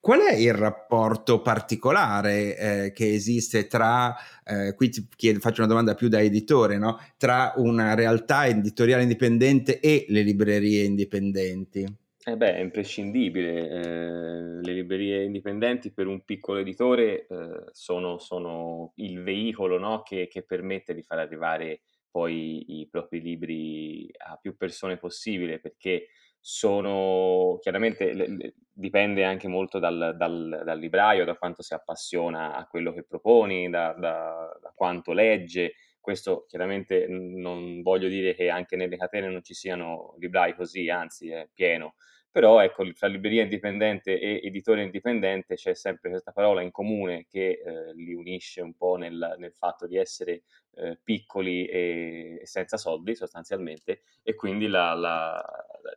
Qual 0.01 0.21
è 0.21 0.33
il 0.33 0.53
rapporto 0.53 1.41
particolare 1.41 2.57
eh, 2.57 2.91
che 2.93 3.13
esiste 3.13 3.67
tra, 3.67 4.15
eh, 4.45 4.73
qui 4.73 4.89
ti 4.89 5.05
chiedo, 5.13 5.39
faccio 5.39 5.59
una 5.59 5.69
domanda 5.69 5.93
più 5.93 6.07
da 6.07 6.21
editore, 6.21 6.77
no? 6.77 6.97
tra 7.17 7.51
una 7.57 7.95
realtà 7.95 8.47
editoriale 8.47 9.01
indipendente 9.01 9.81
e 9.81 10.05
le 10.07 10.21
librerie 10.21 10.83
indipendenti? 10.83 11.85
Eh 12.25 12.38
beh, 12.38 12.55
è 12.55 12.59
imprescindibile. 12.59 13.69
Eh, 13.69 14.62
le 14.62 14.73
librerie 14.73 15.23
indipendenti 15.23 15.91
per 15.91 16.07
un 16.07 16.23
piccolo 16.23 16.59
editore 16.59 17.27
eh, 17.27 17.63
sono, 17.71 18.19
sono, 18.19 18.93
il 18.95 19.21
veicolo 19.21 19.77
no? 19.77 20.01
che, 20.03 20.29
che, 20.29 20.43
permette 20.43 20.93
di 20.93 21.03
far 21.03 21.19
arrivare 21.19 21.81
poi 22.09 22.79
i 22.79 22.88
propri 22.89 23.19
libri 23.19 24.09
a 24.17 24.38
più 24.41 24.55
persone 24.55 24.97
possibile, 24.97 25.59
perché 25.59 26.07
sono 26.39 27.58
chiaramente 27.62 28.13
le, 28.13 28.28
le, 28.28 28.54
dipende 28.71 29.23
anche 29.23 29.47
molto 29.47 29.78
dal, 29.80 30.15
dal, 30.17 30.62
dal, 30.63 30.80
libraio, 30.80 31.25
da 31.25 31.36
quanto 31.36 31.62
si 31.62 31.73
appassiona 31.73 32.56
a 32.56 32.65
quello 32.65 32.93
che 32.93 33.04
proponi, 33.04 33.69
da, 33.69 33.93
da, 33.93 34.58
da 34.62 34.71
quanto 34.73 35.12
legge. 35.12 35.73
Questo 35.99 36.45
chiaramente 36.47 37.08
non 37.08 37.82
voglio 37.82 38.08
dire 38.08 38.34
che 38.34 38.49
anche 38.49 38.75
nelle 38.78 38.97
catene 38.97 39.28
non 39.28 39.43
ci 39.43 39.54
siano 39.54 40.15
librai 40.17 40.56
così, 40.56 40.89
anzi 40.89 41.30
è 41.30 41.47
pieno, 41.54 41.95
però 42.31 42.61
ecco, 42.61 42.83
tra 42.93 43.07
libreria 43.07 43.43
indipendente 43.43 44.19
e 44.19 44.41
editore 44.43 44.83
indipendente 44.83 45.55
c'è 45.55 45.73
sempre 45.73 46.09
questa 46.09 46.31
parola 46.31 46.61
in 46.61 46.71
comune 46.71 47.25
che 47.27 47.61
eh, 47.63 47.93
li 47.95 48.13
unisce 48.13 48.61
un 48.61 48.75
po' 48.75 48.97
nel, 48.97 49.35
nel 49.39 49.53
fatto 49.53 49.87
di 49.87 49.97
essere 49.97 50.43
eh, 50.75 50.99
piccoli 51.03 51.65
e, 51.65 52.41
senza 52.43 52.77
soldi 52.77 53.15
sostanzialmente 53.15 54.03
e 54.21 54.35
quindi 54.35 54.67
la, 54.67 54.93
la, 54.93 55.43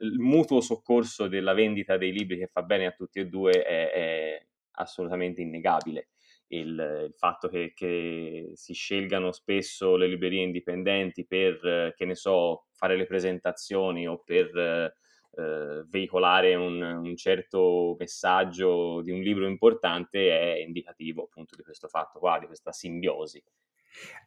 il 0.00 0.18
mutuo 0.18 0.62
soccorso 0.62 1.28
della 1.28 1.52
vendita 1.52 1.98
dei 1.98 2.12
libri 2.12 2.38
che 2.38 2.46
fa 2.46 2.62
bene 2.62 2.86
a 2.86 2.92
tutti 2.92 3.20
e 3.20 3.26
due 3.26 3.62
è, 3.62 3.90
è 3.92 4.46
assolutamente 4.72 5.42
innegabile. 5.42 6.08
Il, 6.48 6.68
il, 7.06 7.14
fatto 7.14 7.48
che, 7.48 7.72
che, 7.74 8.50
si 8.54 8.74
scelgano 8.74 9.32
spesso 9.32 9.96
le 9.96 10.06
librerie 10.06 10.42
indipendenti 10.42 11.26
per, 11.26 11.94
che 11.96 12.04
ne 12.04 12.14
so, 12.14 12.66
fare 12.72 12.96
le 12.96 13.06
presentazioni 13.06 14.06
o 14.06 14.22
per 14.22 14.94
eh, 15.34 15.84
veicolare 15.88 16.54
un, 16.54 16.82
un, 16.82 17.16
certo 17.16 17.96
messaggio 17.98 19.00
di 19.02 19.10
un 19.10 19.20
libro 19.20 19.46
importante 19.46 20.30
è 20.30 20.58
indicativo 20.62 21.24
appunto 21.24 21.56
di 21.56 21.62
questo 21.62 21.88
fatto 21.88 22.18
qua, 22.18 22.38
di 22.38 22.46
questa 22.46 22.72
simbiosi. 22.72 23.42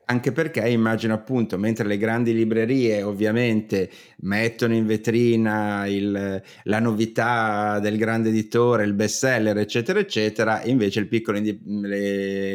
Anche 0.08 0.32
perché 0.32 0.68
immagino 0.70 1.16
appunto, 1.16 1.58
mentre 1.58 1.88
le 1.88 1.98
grandi 1.98 2.32
librerie 2.32 3.02
ovviamente 3.02 3.90
mettono 4.18 4.76
in 4.76 4.86
vetrina 4.86 5.88
il, 5.88 6.44
la 6.64 6.80
novità 6.80 7.80
del 7.80 7.98
grande 7.98 8.30
editore, 8.30 8.84
il 8.84 8.94
bestseller, 8.94 9.58
eccetera, 9.58 9.98
eccetera, 9.98 10.64
invece 10.64 11.00
il 11.00 11.08
piccolo 11.08 11.38
indi- 11.38 11.60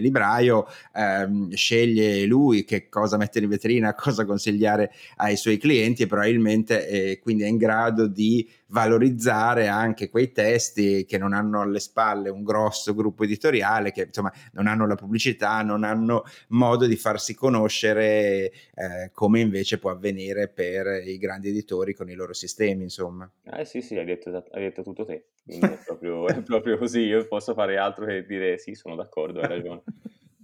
libraio 0.00 0.66
ehm, 0.94 1.52
sceglie 1.52 2.24
lui 2.24 2.62
che 2.64 2.88
cosa 2.88 3.16
mettere 3.16 3.46
in 3.46 3.50
vetrina, 3.50 3.94
cosa 3.98 4.24
consigliare 4.24 4.92
ai 5.16 5.36
suoi 5.36 5.58
clienti 5.58 6.04
e 6.04 6.06
probabilmente 6.06 6.86
eh, 6.86 7.18
quindi 7.18 7.42
è 7.42 7.46
in 7.48 7.56
grado 7.56 8.06
di 8.06 8.48
valorizzare 8.70 9.68
anche 9.68 10.08
quei 10.08 10.32
testi 10.32 11.04
che 11.04 11.18
non 11.18 11.32
hanno 11.32 11.60
alle 11.60 11.80
spalle 11.80 12.30
un 12.30 12.42
grosso 12.42 12.94
gruppo 12.94 13.24
editoriale, 13.24 13.92
che 13.92 14.02
insomma 14.02 14.32
non 14.52 14.66
hanno 14.66 14.86
la 14.86 14.94
pubblicità, 14.94 15.62
non 15.62 15.84
hanno 15.84 16.24
modo 16.48 16.86
di 16.86 16.96
farsi 16.96 17.34
conoscere 17.34 18.52
eh, 18.74 19.10
come 19.12 19.40
invece 19.40 19.78
può 19.78 19.90
avvenire 19.90 20.48
per 20.48 21.06
i 21.06 21.18
grandi 21.18 21.48
editori 21.48 21.94
con 21.94 22.08
i 22.08 22.14
loro 22.14 22.32
sistemi, 22.32 22.84
insomma. 22.84 23.30
Eh 23.44 23.64
sì, 23.64 23.80
sì, 23.82 23.96
hai 23.96 24.04
detto, 24.04 24.30
hai 24.30 24.62
detto 24.62 24.82
tutto 24.82 25.04
te, 25.04 25.26
è 25.46 25.78
proprio, 25.84 26.26
è 26.26 26.40
proprio 26.42 26.78
così, 26.78 27.00
io 27.00 27.26
posso 27.26 27.54
fare 27.54 27.76
altro 27.76 28.06
che 28.06 28.24
dire 28.24 28.58
sì, 28.58 28.74
sono 28.74 28.94
d'accordo, 28.94 29.40
hai 29.40 29.48
ragione. 29.48 29.82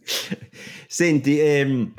Senti, 0.87 1.39
ehm, 1.41 1.93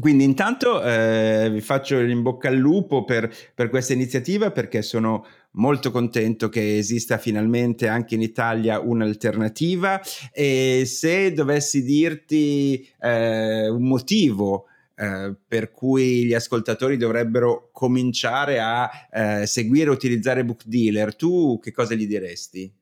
quindi 0.00 0.24
intanto 0.24 0.82
eh, 0.82 1.48
vi 1.50 1.60
faccio 1.60 1.98
in 1.98 2.22
bocca 2.22 2.48
al 2.48 2.56
lupo 2.56 3.04
per, 3.04 3.32
per, 3.54 3.68
questa 3.68 3.92
iniziativa 3.92 4.50
perché 4.50 4.82
sono 4.82 5.26
molto 5.52 5.90
contento 5.90 6.48
che 6.48 6.78
esista 6.78 7.18
finalmente 7.18 7.88
anche 7.88 8.14
in 8.14 8.22
Italia 8.22 8.80
un'alternativa 8.80 10.00
e 10.32 10.84
se 10.86 11.32
dovessi 11.32 11.82
dirti 11.82 12.88
eh, 13.00 13.68
un 13.68 13.86
motivo 13.86 14.66
eh, 14.94 15.34
per 15.46 15.70
cui 15.70 16.24
gli 16.24 16.34
ascoltatori 16.34 16.96
dovrebbero 16.96 17.70
cominciare 17.72 18.58
a 18.58 18.90
eh, 19.12 19.46
seguire 19.46 19.90
e 19.90 19.92
utilizzare 19.92 20.44
Book 20.44 20.64
Dealer, 20.66 21.14
tu 21.14 21.60
che 21.62 21.72
cosa 21.72 21.94
gli 21.94 22.06
diresti? 22.06 22.72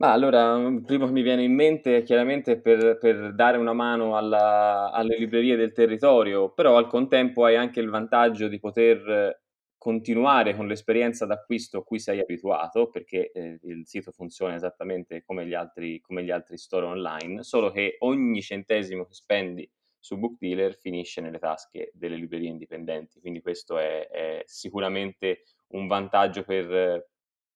Ma 0.00 0.12
allora, 0.12 0.56
il 0.58 0.82
primo 0.84 1.06
che 1.06 1.12
mi 1.12 1.22
viene 1.22 1.42
in 1.42 1.54
mente 1.54 1.96
è 1.96 2.02
chiaramente 2.04 2.60
per, 2.60 2.98
per 2.98 3.34
dare 3.34 3.56
una 3.58 3.72
mano 3.72 4.16
alla, 4.16 4.92
alle 4.92 5.16
librerie 5.18 5.56
del 5.56 5.72
territorio, 5.72 6.50
però 6.52 6.76
al 6.76 6.86
contempo 6.86 7.44
hai 7.44 7.56
anche 7.56 7.80
il 7.80 7.88
vantaggio 7.90 8.46
di 8.46 8.60
poter 8.60 9.42
continuare 9.76 10.54
con 10.54 10.68
l'esperienza 10.68 11.26
d'acquisto 11.26 11.78
a 11.78 11.84
cui 11.84 11.98
sei 11.98 12.20
abituato, 12.20 12.90
perché 12.90 13.32
eh, 13.32 13.58
il 13.62 13.86
sito 13.88 14.12
funziona 14.12 14.54
esattamente 14.54 15.24
come 15.24 15.44
gli, 15.46 15.54
altri, 15.54 16.00
come 16.00 16.22
gli 16.22 16.30
altri 16.30 16.58
store 16.58 16.86
online, 16.86 17.42
solo 17.42 17.72
che 17.72 17.96
ogni 18.00 18.40
centesimo 18.40 19.04
che 19.04 19.14
spendi 19.14 19.68
su 19.98 20.16
Book 20.16 20.36
Dealer 20.38 20.76
finisce 20.76 21.20
nelle 21.20 21.40
tasche 21.40 21.90
delle 21.92 22.14
librerie 22.14 22.48
indipendenti, 22.48 23.18
quindi 23.18 23.40
questo 23.40 23.78
è, 23.78 24.06
è 24.08 24.42
sicuramente 24.46 25.42
un 25.70 25.88
vantaggio 25.88 26.44
per, 26.44 27.08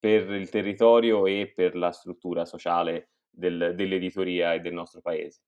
per 0.03 0.29
il 0.33 0.49
territorio 0.49 1.27
e 1.27 1.53
per 1.55 1.77
la 1.77 1.93
struttura 1.93 2.45
sociale 2.45 3.11
del, 3.31 3.75
dell'editoria 3.77 4.53
e 4.53 4.59
del 4.59 4.73
nostro 4.73 5.01
paese. 5.01 5.43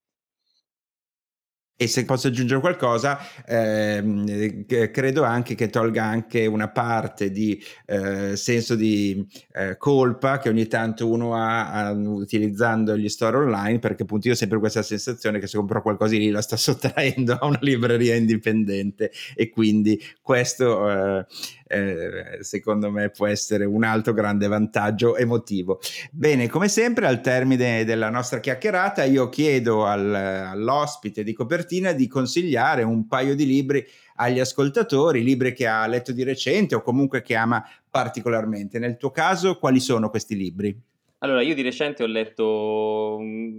E 1.77 1.89
se 1.89 2.05
posso 2.05 2.29
aggiungere 2.29 2.61
qualcosa, 2.61 3.19
ehm, 3.45 4.65
credo 4.93 5.25
anche 5.25 5.57
che 5.57 5.71
tolga 5.71 6.05
anche 6.05 6.47
una 6.47 6.69
parte 6.69 7.33
di 7.33 7.61
eh, 7.87 8.37
senso 8.37 8.77
di 8.77 9.27
eh, 9.53 9.77
colpa 9.77 10.39
che 10.39 10.51
ogni 10.51 10.69
tanto 10.69 11.11
uno 11.11 11.35
ha, 11.35 11.73
ha, 11.73 11.91
utilizzando 11.91 12.97
gli 12.97 13.09
store 13.09 13.39
online, 13.39 13.81
perché 13.81 14.05
appunto 14.05 14.29
io 14.29 14.35
ho 14.35 14.37
sempre 14.37 14.61
questa 14.61 14.83
sensazione 14.83 15.41
che 15.41 15.49
se 15.49 15.57
compro 15.57 15.83
qualcosa 15.83 16.15
lì 16.17 16.31
la 16.31 16.43
sta 16.43 16.55
sottraendo 16.57 17.33
a 17.41 17.47
una 17.47 17.59
libreria 17.61 18.15
indipendente 18.15 19.11
e 19.35 19.51
quindi 19.51 20.01
questo 20.23 20.89
eh, 20.89 21.27
eh, 21.75 22.39
secondo 22.43 22.91
me 22.91 23.11
può 23.11 23.27
essere 23.27 23.65
un 23.65 23.83
altro 23.83 24.13
grande 24.13 24.47
vantaggio 24.47 25.17
emotivo. 25.17 25.81
Bene, 26.13 26.49
come 26.49 26.69
sempre 26.69 27.07
al 27.07 27.21
termine 27.21 27.85
della 27.85 28.11
nostra 28.11 28.39
chiacchierata 28.39 29.03
io 29.05 29.29
chiedo 29.29 29.85
al, 29.85 30.15
all'ospite 30.15 31.25
di 31.25 31.33
copertina 31.33 31.93
di 31.93 32.07
consigliare 32.07 32.83
un 32.83 33.07
paio 33.09 33.35
di 33.35 33.47
libri 33.47 33.85
agli 34.17 34.39
ascoltatori, 34.39 35.25
libri 35.25 35.53
che 35.53 35.67
ha 35.67 35.87
letto 35.87 36.13
di 36.13 36.23
recente 36.23 36.77
o 36.77 36.83
comunque 36.83 37.23
che 37.23 37.35
ama 37.35 37.65
particolarmente. 37.91 38.79
Nel 38.79 38.97
tuo 38.97 39.11
caso, 39.11 39.59
quali 39.59 39.81
sono 39.81 40.11
questi 40.11 40.37
libri? 40.37 40.94
Allora, 41.25 41.41
io 41.41 41.55
di 41.55 41.63
recente 41.63 42.03
ho 42.03 42.07
letto 42.07 43.17
un, 43.19 43.59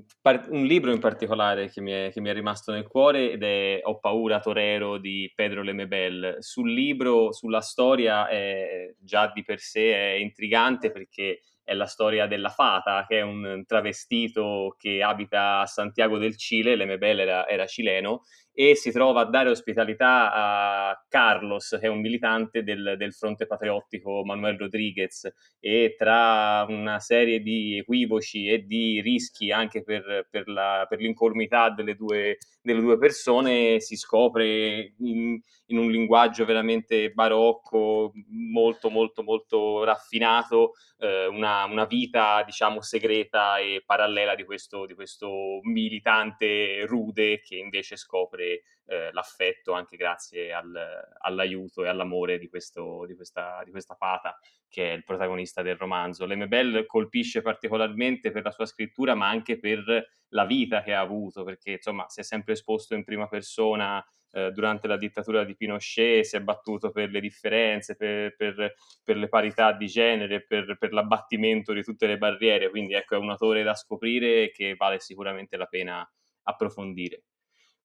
un 0.49 0.65
libro 0.65 0.91
in 0.91 0.99
particolare 0.99 1.67
che 1.67 1.81
mi, 1.81 1.91
è, 1.93 2.11
che 2.13 2.21
mi, 2.21 2.29
è, 2.29 2.33
rimasto 2.33 2.71
nel 2.71 2.85
cuore 2.85 3.31
ed 3.31 3.41
è 3.41 3.79
Ho 3.81 3.97
paura 3.97 4.39
Torero 4.39 4.99
di 4.99 5.31
Pedro 5.33 5.63
Lemebel. 5.63 6.35
Sul 6.41 6.71
libro, 6.71 7.31
sulla 7.31 7.61
storia, 7.61 8.27
è, 8.27 8.93
già 8.99 9.31
di 9.33 9.43
per 9.43 9.59
sé 9.59 9.95
è 9.95 10.13
intrigante 10.17 10.91
perché 10.91 11.41
è 11.63 11.73
la 11.73 11.87
storia 11.87 12.27
della 12.27 12.49
fata, 12.49 13.03
che 13.07 13.17
è 13.17 13.21
un 13.21 13.63
travestito 13.65 14.75
che 14.77 15.01
abita 15.01 15.61
a 15.61 15.65
Santiago 15.65 16.19
del 16.19 16.37
Cile, 16.37 16.75
Lemebel 16.75 17.19
era, 17.21 17.47
era 17.47 17.65
cileno, 17.65 18.25
e 18.57 18.73
si 18.75 18.89
trova 18.89 19.21
a 19.21 19.25
dare 19.25 19.49
ospitalità 19.49 20.31
a 20.31 21.05
Carlos, 21.09 21.77
che 21.77 21.87
è 21.87 21.89
un 21.89 21.99
militante 21.99 22.63
del, 22.63 22.95
del 22.97 23.13
fronte 23.13 23.45
patriottico 23.47 24.23
Manuel 24.23 24.57
Rodriguez, 24.57 25.29
e 25.59 25.95
tra 25.97 26.65
una 26.69 27.01
serie 27.01 27.41
di 27.41 27.79
equivoci 27.79 28.47
e 28.47 28.65
di 28.65 29.01
rischi 29.01 29.51
anche 29.51 29.83
per, 29.83 30.27
per, 30.31 30.47
la, 30.47 30.85
per 30.87 30.99
l'incolumità 30.99 31.69
delle 31.69 31.95
due, 31.95 32.37
delle 32.61 32.79
due, 32.79 32.97
persone 32.97 33.81
si 33.81 33.97
scopre 33.97 34.93
in, 34.99 35.37
in, 35.65 35.77
un 35.77 35.91
linguaggio 35.91 36.45
veramente 36.45 37.11
barocco, 37.11 38.13
molto 38.29 38.89
molto 38.89 39.21
molto 39.21 39.83
raffinato, 39.83 40.75
eh, 40.99 41.27
una, 41.27 41.65
una, 41.65 41.85
vita 41.85 42.41
diciamo 42.45 42.81
segreta 42.81 43.57
e 43.57 43.83
parallela 43.85 44.33
di 44.33 44.45
questo, 44.45 44.85
di 44.85 44.93
questo 44.93 45.59
militante 45.63 46.85
rude 46.85 47.41
che 47.41 47.57
invece 47.57 47.97
scopre 47.97 48.44
eh, 48.87 49.11
l'affetto 49.11 49.73
anche 49.73 49.97
grazie 49.97 50.53
al, 50.53 50.73
all'aiuto 51.19 51.83
e 51.83 51.87
all'amore 51.87 52.37
di, 52.37 52.47
questo, 52.47 53.05
di, 53.05 53.15
questa, 53.15 53.61
di 53.63 53.71
questa 53.71 53.95
fata 53.95 54.37
che 54.67 54.91
è 54.91 54.93
il 54.93 55.03
protagonista 55.03 55.61
del 55.61 55.77
romanzo. 55.77 56.25
Lemebel 56.25 56.85
colpisce 56.85 57.41
particolarmente 57.41 58.31
per 58.31 58.43
la 58.43 58.51
sua 58.51 58.65
scrittura 58.65 59.15
ma 59.15 59.27
anche 59.27 59.59
per 59.59 60.07
la 60.29 60.45
vita 60.45 60.83
che 60.83 60.93
ha 60.93 60.99
avuto 60.99 61.43
perché 61.43 61.71
insomma 61.71 62.07
si 62.09 62.19
è 62.19 62.23
sempre 62.23 62.53
esposto 62.53 62.93
in 62.93 63.03
prima 63.03 63.27
persona 63.27 64.03
eh, 64.35 64.51
durante 64.51 64.87
la 64.87 64.97
dittatura 64.97 65.45
di 65.45 65.55
Pinochet, 65.55 66.25
si 66.25 66.35
è 66.35 66.41
battuto 66.41 66.91
per 66.91 67.09
le 67.09 67.21
differenze, 67.21 67.95
per, 67.95 68.35
per, 68.35 68.75
per 69.01 69.15
le 69.15 69.29
parità 69.29 69.71
di 69.71 69.85
genere, 69.85 70.43
per, 70.43 70.77
per, 70.77 70.91
l'abbattimento 70.91 71.71
di 71.71 71.81
tutte 71.83 72.05
le 72.05 72.17
barriere, 72.17 72.69
quindi 72.69 72.95
ecco 72.95 73.15
è 73.15 73.17
un 73.17 73.29
autore 73.29 73.63
da 73.63 73.73
scoprire 73.75 74.51
che 74.51 74.75
vale 74.75 74.99
sicuramente 74.99 75.55
la 75.55 75.67
pena 75.67 76.05
approfondire. 76.43 77.23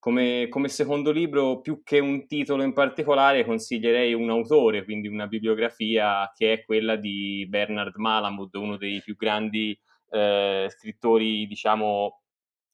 Come, 0.01 0.49
come, 0.49 0.69
secondo 0.69 1.13
libro, 1.13 1.61
più 1.61 1.83
che 1.85 1.99
un 1.99 2.27
titolo 2.27 2.63
in 2.63 2.73
particolare, 2.73 3.45
consiglierei 3.45 4.15
un 4.15 4.31
autore, 4.31 4.83
quindi 4.83 5.09
una 5.09 5.27
bibliografia 5.27 6.33
che 6.35 6.55
è 6.55 6.65
quella 6.65 6.97
di 6.97 7.47
Bernard 7.49 7.95
Malamud, 7.97 8.55
uno 8.55 8.79
dei 8.79 9.03
più 9.03 9.15
grandi 9.15 9.79
eh, 10.11 10.67
scrittori, 10.71 11.47
diciamo, 11.47 12.23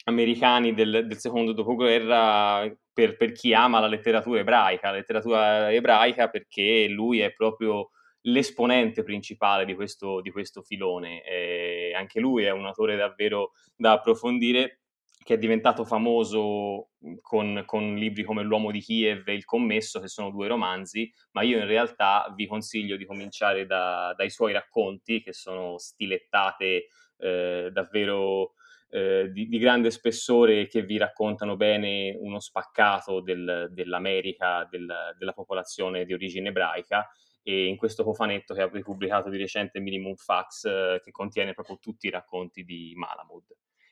americani 0.04 0.72
del, 0.72 1.06
del, 1.06 1.18
secondo 1.18 1.52
dopoguerra, 1.52 2.72
per, 2.92 3.16
per, 3.16 3.32
chi 3.32 3.52
ama 3.52 3.80
la 3.80 3.88
letteratura 3.88 4.40
ebraica, 4.40 4.90
la 4.90 4.96
letteratura 4.96 5.72
ebraica 5.72 6.28
perché 6.28 6.86
lui 6.88 7.18
è 7.20 7.32
proprio 7.32 7.90
l'esponente 8.22 9.02
principale 9.02 9.64
di 9.64 9.74
questo, 9.74 10.20
di 10.20 10.30
questo 10.30 10.62
filone. 10.62 11.22
Eh, 11.24 11.92
anche 11.94 12.20
lui 12.20 12.44
è 12.44 12.50
un 12.50 12.66
autore 12.66 12.96
davvero 12.96 13.52
da 13.74 13.92
approfondire 13.92 14.82
che 15.26 15.34
è 15.34 15.38
diventato 15.38 15.84
famoso 15.84 16.90
con, 17.20 17.64
con, 17.66 17.96
libri 17.96 18.22
come 18.22 18.44
L'uomo 18.44 18.70
di 18.70 18.78
Kiev 18.78 19.26
e 19.26 19.34
Il 19.34 19.44
commesso, 19.44 19.98
che 19.98 20.06
sono 20.06 20.30
due 20.30 20.46
romanzi, 20.46 21.12
ma 21.32 21.42
io 21.42 21.58
in 21.58 21.66
realtà 21.66 22.32
vi 22.36 22.46
consiglio 22.46 22.96
di 22.96 23.04
cominciare 23.04 23.66
da, 23.66 24.14
dai 24.16 24.30
suoi 24.30 24.52
racconti, 24.52 25.20
che 25.24 25.32
sono 25.32 25.78
stilettate 25.78 26.86
eh, 27.18 27.70
davvero 27.72 28.52
eh, 28.90 29.28
di, 29.32 29.48
di, 29.48 29.58
grande 29.58 29.90
spessore 29.90 30.68
che 30.68 30.82
vi 30.82 30.96
raccontano 30.96 31.56
bene 31.56 32.16
uno 32.20 32.38
spaccato 32.38 33.20
del, 33.20 33.66
dell'America, 33.72 34.64
del, 34.70 34.86
della 35.18 35.32
popolazione 35.32 36.04
di 36.04 36.12
origine 36.12 36.50
ebraica 36.50 37.04
e 37.42 37.66
in 37.66 37.76
questo 37.76 38.04
cofanetto 38.04 38.54
che 38.54 38.62
ha 38.62 38.68
pubblicato 38.68 39.28
di 39.28 39.38
recente 39.38 39.80
Minimum 39.80 40.14
Fax 40.14 40.66
eh, 40.66 41.00
che 41.02 41.10
contiene 41.10 41.52
proprio 41.52 41.80
tutti 41.80 42.06
i 42.06 42.10
racconti 42.10 42.62
di 42.62 42.92
Malamud. 42.94 43.42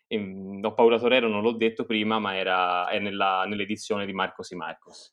E, 0.07 0.19
mh, 0.19 0.61
Ho 0.65 0.75
paura 0.75 0.99
Torero 0.99 1.29
non 1.29 1.43
l'ho 1.43 1.53
detto 1.53 1.85
prima, 1.85 2.19
ma 2.19 2.37
era, 2.37 2.89
è 2.89 2.99
nella, 2.99 3.45
nell'edizione 3.47 4.07
di 4.07 4.13
Marcos 4.13 4.51
y 4.51 4.57
Marcos. 4.57 5.11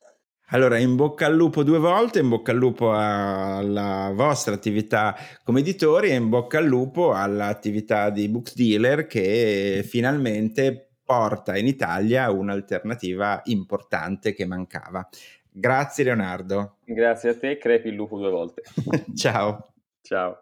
Allora, 0.54 0.78
in 0.78 0.96
bocca 0.96 1.26
al 1.26 1.34
lupo 1.34 1.62
due 1.62 1.78
volte, 1.78 2.18
in 2.18 2.28
bocca 2.28 2.52
al 2.52 2.58
lupo 2.58 2.92
alla 2.92 4.12
vostra 4.14 4.54
attività 4.54 5.16
come 5.44 5.60
editori 5.60 6.10
e 6.10 6.14
in 6.14 6.28
bocca 6.28 6.58
al 6.58 6.66
lupo 6.66 7.12
all'attività 7.12 8.10
di 8.10 8.28
book 8.28 8.52
dealer 8.54 9.06
che 9.06 9.82
finalmente 9.86 10.90
porta 11.02 11.56
in 11.56 11.66
Italia 11.66 12.30
un'alternativa 12.30 13.40
importante 13.44 14.34
che 14.34 14.44
mancava. 14.44 15.08
Grazie 15.50 16.04
Leonardo. 16.04 16.76
Grazie 16.84 17.30
a 17.30 17.38
te, 17.38 17.56
crepi 17.56 17.88
il 17.88 17.94
lupo 17.94 18.18
due 18.18 18.30
volte. 18.30 18.62
Ciao. 19.16 19.72
Ciao. 20.02 20.38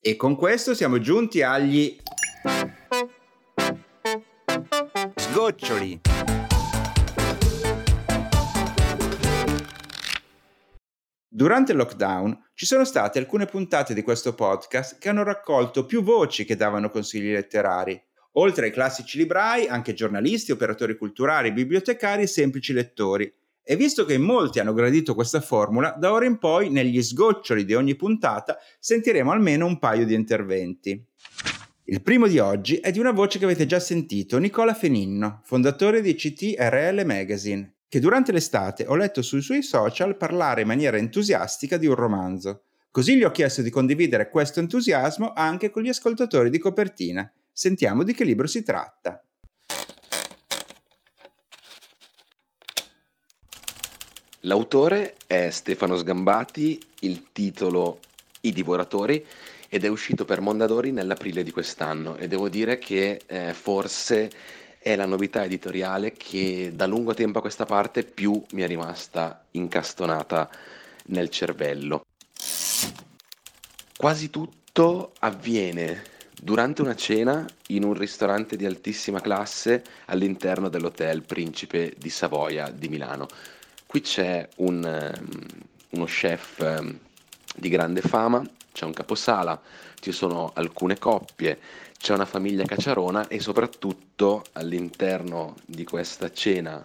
E 0.00 0.16
con 0.16 0.36
questo 0.36 0.72
siamo 0.74 0.98
giunti 0.98 1.42
agli 1.42 1.96
sgoccioli. 5.40 6.00
Durante 11.32 11.72
il 11.72 11.78
lockdown 11.78 12.38
ci 12.52 12.66
sono 12.66 12.84
state 12.84 13.18
alcune 13.18 13.46
puntate 13.46 13.94
di 13.94 14.02
questo 14.02 14.34
podcast 14.34 14.98
che 14.98 15.08
hanno 15.08 15.22
raccolto 15.22 15.86
più 15.86 16.02
voci 16.02 16.44
che 16.44 16.56
davano 16.56 16.90
consigli 16.90 17.32
letterari. 17.32 17.98
Oltre 18.32 18.66
ai 18.66 18.72
classici 18.72 19.16
librai, 19.16 19.66
anche 19.66 19.94
giornalisti, 19.94 20.52
operatori 20.52 20.96
culturali, 20.98 21.52
bibliotecari 21.52 22.22
e 22.22 22.26
semplici 22.26 22.74
lettori. 22.74 23.32
E 23.62 23.76
visto 23.76 24.04
che 24.04 24.18
molti 24.18 24.60
hanno 24.60 24.74
gradito 24.74 25.14
questa 25.14 25.40
formula, 25.40 25.94
da 25.98 26.12
ora 26.12 26.26
in 26.26 26.38
poi, 26.38 26.68
negli 26.70 27.02
sgoccioli 27.02 27.64
di 27.64 27.74
ogni 27.74 27.96
puntata, 27.96 28.58
sentiremo 28.78 29.32
almeno 29.32 29.64
un 29.64 29.78
paio 29.78 30.04
di 30.04 30.14
interventi. 30.14 31.02
Il 31.90 32.02
primo 32.02 32.28
di 32.28 32.38
oggi 32.38 32.76
è 32.76 32.92
di 32.92 33.00
una 33.00 33.10
voce 33.10 33.40
che 33.40 33.46
avete 33.46 33.66
già 33.66 33.80
sentito, 33.80 34.38
Nicola 34.38 34.74
Feninno, 34.74 35.40
fondatore 35.42 36.00
di 36.00 36.14
CTRL 36.14 37.02
Magazine, 37.04 37.78
che 37.88 37.98
durante 37.98 38.30
l'estate 38.30 38.84
ho 38.86 38.94
letto 38.94 39.22
sui 39.22 39.42
suoi 39.42 39.60
social 39.64 40.16
parlare 40.16 40.60
in 40.60 40.68
maniera 40.68 40.98
entusiastica 40.98 41.78
di 41.78 41.88
un 41.88 41.96
romanzo. 41.96 42.66
Così 42.92 43.16
gli 43.16 43.24
ho 43.24 43.32
chiesto 43.32 43.62
di 43.62 43.70
condividere 43.70 44.30
questo 44.30 44.60
entusiasmo 44.60 45.32
anche 45.34 45.70
con 45.70 45.82
gli 45.82 45.88
ascoltatori 45.88 46.48
di 46.48 46.58
copertina. 46.58 47.28
Sentiamo 47.50 48.04
di 48.04 48.14
che 48.14 48.22
libro 48.22 48.46
si 48.46 48.62
tratta. 48.62 49.20
L'autore 54.42 55.16
è 55.26 55.50
Stefano 55.50 55.96
Sgambati, 55.96 56.80
il 57.00 57.32
titolo 57.32 57.98
I 58.42 58.52
divoratori 58.52 59.26
ed 59.72 59.84
è 59.84 59.88
uscito 59.88 60.24
per 60.24 60.40
Mondadori 60.40 60.90
nell'aprile 60.90 61.44
di 61.44 61.52
quest'anno 61.52 62.16
e 62.16 62.26
devo 62.26 62.48
dire 62.48 62.78
che 62.78 63.20
eh, 63.24 63.54
forse 63.54 64.28
è 64.80 64.96
la 64.96 65.06
novità 65.06 65.44
editoriale 65.44 66.12
che 66.12 66.72
da 66.74 66.86
lungo 66.86 67.14
tempo 67.14 67.38
a 67.38 67.40
questa 67.40 67.66
parte 67.66 68.02
più 68.02 68.42
mi 68.50 68.62
è 68.62 68.66
rimasta 68.66 69.44
incastonata 69.52 70.50
nel 71.06 71.28
cervello. 71.28 72.04
Quasi 73.96 74.28
tutto 74.28 75.12
avviene 75.20 76.02
durante 76.42 76.82
una 76.82 76.96
cena 76.96 77.46
in 77.68 77.84
un 77.84 77.94
ristorante 77.94 78.56
di 78.56 78.66
altissima 78.66 79.20
classe 79.20 79.84
all'interno 80.06 80.68
dell'Hotel 80.68 81.22
Principe 81.22 81.94
di 81.96 82.10
Savoia 82.10 82.70
di 82.70 82.88
Milano. 82.88 83.28
Qui 83.86 84.00
c'è 84.00 84.48
un, 84.56 84.82
um, 84.82 85.28
uno 85.90 86.04
chef 86.06 86.58
um, 86.58 86.98
di 87.56 87.68
grande 87.68 88.00
fama, 88.00 88.42
c'è 88.72 88.84
un 88.84 88.92
caposala, 88.92 89.60
ci 90.00 90.12
sono 90.12 90.50
alcune 90.54 90.98
coppie, 90.98 91.58
c'è 91.98 92.14
una 92.14 92.24
famiglia 92.24 92.64
cacciarona 92.64 93.28
e 93.28 93.40
soprattutto 93.40 94.44
all'interno 94.52 95.54
di 95.66 95.84
questa 95.84 96.32
cena 96.32 96.84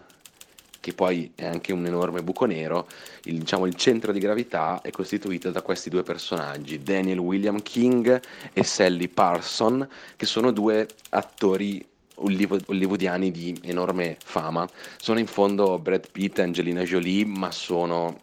che 0.86 0.94
poi 0.94 1.32
è 1.34 1.48
anche 1.48 1.74
un 1.74 1.84
enorme 1.88 2.22
buco 2.22 2.46
nero, 2.46 2.88
il, 3.24 3.40
diciamo, 3.40 3.66
il 3.66 3.74
centro 3.74 4.12
di 4.12 4.20
gravità 4.20 4.82
è 4.84 4.92
costituito 4.92 5.50
da 5.50 5.64
questi 5.64 5.90
due 5.90 6.04
personaggi, 6.04 6.84
Daniel 6.84 7.18
William 7.18 7.60
King 7.64 8.22
e 8.54 8.64
Sally 8.64 9.08
Parson, 9.08 9.90
che 10.16 10.28
sono 10.28 10.52
due 10.52 10.88
attori 11.10 11.84
hollywoodiani 12.18 13.32
di 13.32 13.60
enorme 13.64 14.18
fama. 14.24 14.70
Sono 14.98 15.18
in 15.18 15.26
fondo 15.26 15.80
Brad 15.80 16.08
Pitt 16.12 16.38
e 16.38 16.44
Angelina 16.44 16.84
Jolie, 16.84 17.26
ma 17.26 17.50
sono, 17.50 18.20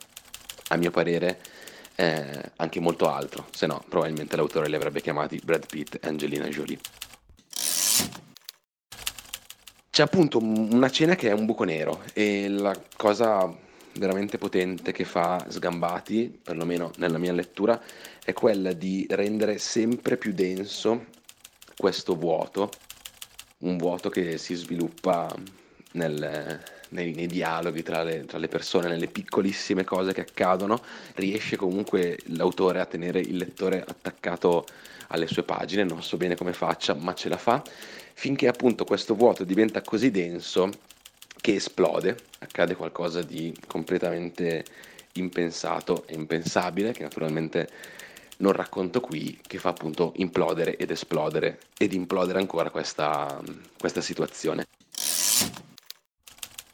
a 0.68 0.76
mio 0.76 0.92
parere, 0.92 1.40
eh, 2.02 2.50
anche 2.56 2.80
molto 2.80 3.08
altro, 3.08 3.46
se 3.52 3.66
no 3.66 3.80
probabilmente 3.88 4.34
l'autore 4.34 4.68
li 4.68 4.74
avrebbe 4.74 5.00
chiamati 5.00 5.40
Brad 5.42 5.66
Pitt 5.66 5.98
e 6.00 6.08
Angelina 6.08 6.48
Jolie. 6.48 6.78
C'è 9.88 10.02
appunto 10.02 10.38
una 10.38 10.90
cena 10.90 11.14
che 11.14 11.28
è 11.28 11.32
un 11.32 11.46
buco 11.46 11.62
nero 11.62 12.02
e 12.12 12.48
la 12.48 12.76
cosa 12.96 13.54
veramente 13.94 14.36
potente 14.36 14.90
che 14.90 15.04
fa 15.04 15.46
Sgambati, 15.48 16.40
perlomeno 16.42 16.90
nella 16.96 17.18
mia 17.18 17.32
lettura, 17.32 17.80
è 18.24 18.32
quella 18.32 18.72
di 18.72 19.06
rendere 19.08 19.58
sempre 19.58 20.16
più 20.16 20.32
denso 20.32 21.06
questo 21.76 22.16
vuoto, 22.16 22.70
un 23.58 23.76
vuoto 23.76 24.08
che 24.08 24.38
si 24.38 24.54
sviluppa 24.54 25.32
nel, 25.92 26.60
nei, 26.92 27.12
nei 27.12 27.26
dialoghi 27.26 27.82
tra 27.82 28.02
le, 28.02 28.24
tra 28.24 28.38
le, 28.38 28.48
persone, 28.48 28.88
nelle 28.88 29.08
piccolissime 29.08 29.84
cose 29.84 30.12
che 30.12 30.22
accadono, 30.22 30.80
riesce 31.14 31.56
comunque 31.56 32.18
l'autore 32.26 32.80
a 32.80 32.86
tenere 32.86 33.20
il 33.20 33.36
lettore 33.36 33.84
attaccato 33.86 34.64
alle 35.08 35.26
sue 35.26 35.42
pagine, 35.42 35.84
non 35.84 36.02
so 36.02 36.16
bene 36.16 36.36
come 36.36 36.52
faccia, 36.52 36.94
ma 36.94 37.14
ce 37.14 37.28
la 37.28 37.36
fa, 37.36 37.62
finché 38.14 38.48
appunto 38.48 38.84
questo 38.84 39.14
vuoto 39.14 39.44
diventa 39.44 39.82
così 39.82 40.10
denso 40.10 40.70
che 41.40 41.56
esplode, 41.56 42.16
accade 42.38 42.76
qualcosa 42.76 43.20
di 43.22 43.54
completamente 43.66 44.64
impensato 45.14 46.04
e 46.06 46.14
impensabile, 46.14 46.92
che 46.92 47.02
naturalmente 47.02 47.68
non 48.38 48.52
racconto 48.52 49.00
qui, 49.00 49.38
che 49.46 49.58
fa 49.58 49.70
appunto 49.70 50.12
implodere 50.16 50.76
ed 50.76 50.90
esplodere 50.90 51.58
ed 51.76 51.92
implodere 51.92 52.38
ancora 52.38 52.70
questa, 52.70 53.40
questa 53.78 54.00
situazione. 54.00 54.66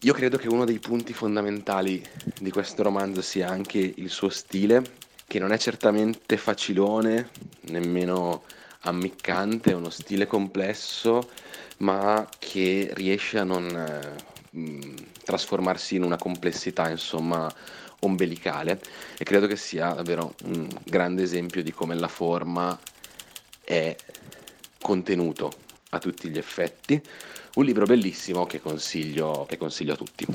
Io 0.03 0.13
credo 0.13 0.37
che 0.39 0.47
uno 0.47 0.65
dei 0.65 0.79
punti 0.79 1.13
fondamentali 1.13 2.01
di 2.41 2.53
questo 2.53 2.85
romanzo 2.85 3.21
sia 3.21 3.49
anche 3.49 3.79
il 3.79 4.11
suo 4.11 4.29
stile, 4.29 4.81
che 5.27 5.41
non 5.41 5.51
è 5.51 5.59
certamente 5.59 6.37
facilone, 6.37 7.31
nemmeno 7.63 8.45
ammiccante, 8.83 9.73
è 9.73 9.75
uno 9.75 9.91
stile 9.91 10.29
complesso, 10.29 11.31
ma 11.79 12.29
che 12.39 12.91
riesce 12.93 13.41
a 13.41 13.43
non 13.43 13.67
eh, 13.67 14.95
trasformarsi 15.25 15.97
in 15.97 16.05
una 16.05 16.17
complessità, 16.17 16.89
insomma, 16.89 17.53
ombelicale. 18.03 18.81
E 19.19 19.25
credo 19.25 19.49
che 19.49 19.57
sia 19.57 19.95
davvero 19.95 20.33
un 20.45 20.69
grande 20.85 21.25
esempio 21.25 21.61
di 21.61 21.73
come 21.73 21.97
la 21.97 22.07
forma 22.07 22.79
è 23.65 23.97
contenuto 24.81 25.51
a 25.91 25.99
tutti 25.99 26.29
gli 26.29 26.39
effetti, 26.39 27.03
un 27.59 27.65
libro 27.65 27.87
bellissimo 27.87 28.47
che 28.47 28.61
consiglio, 28.61 29.45
che 29.49 29.57
consiglio 29.57 29.95
a 29.95 29.97
tutti. 29.97 30.27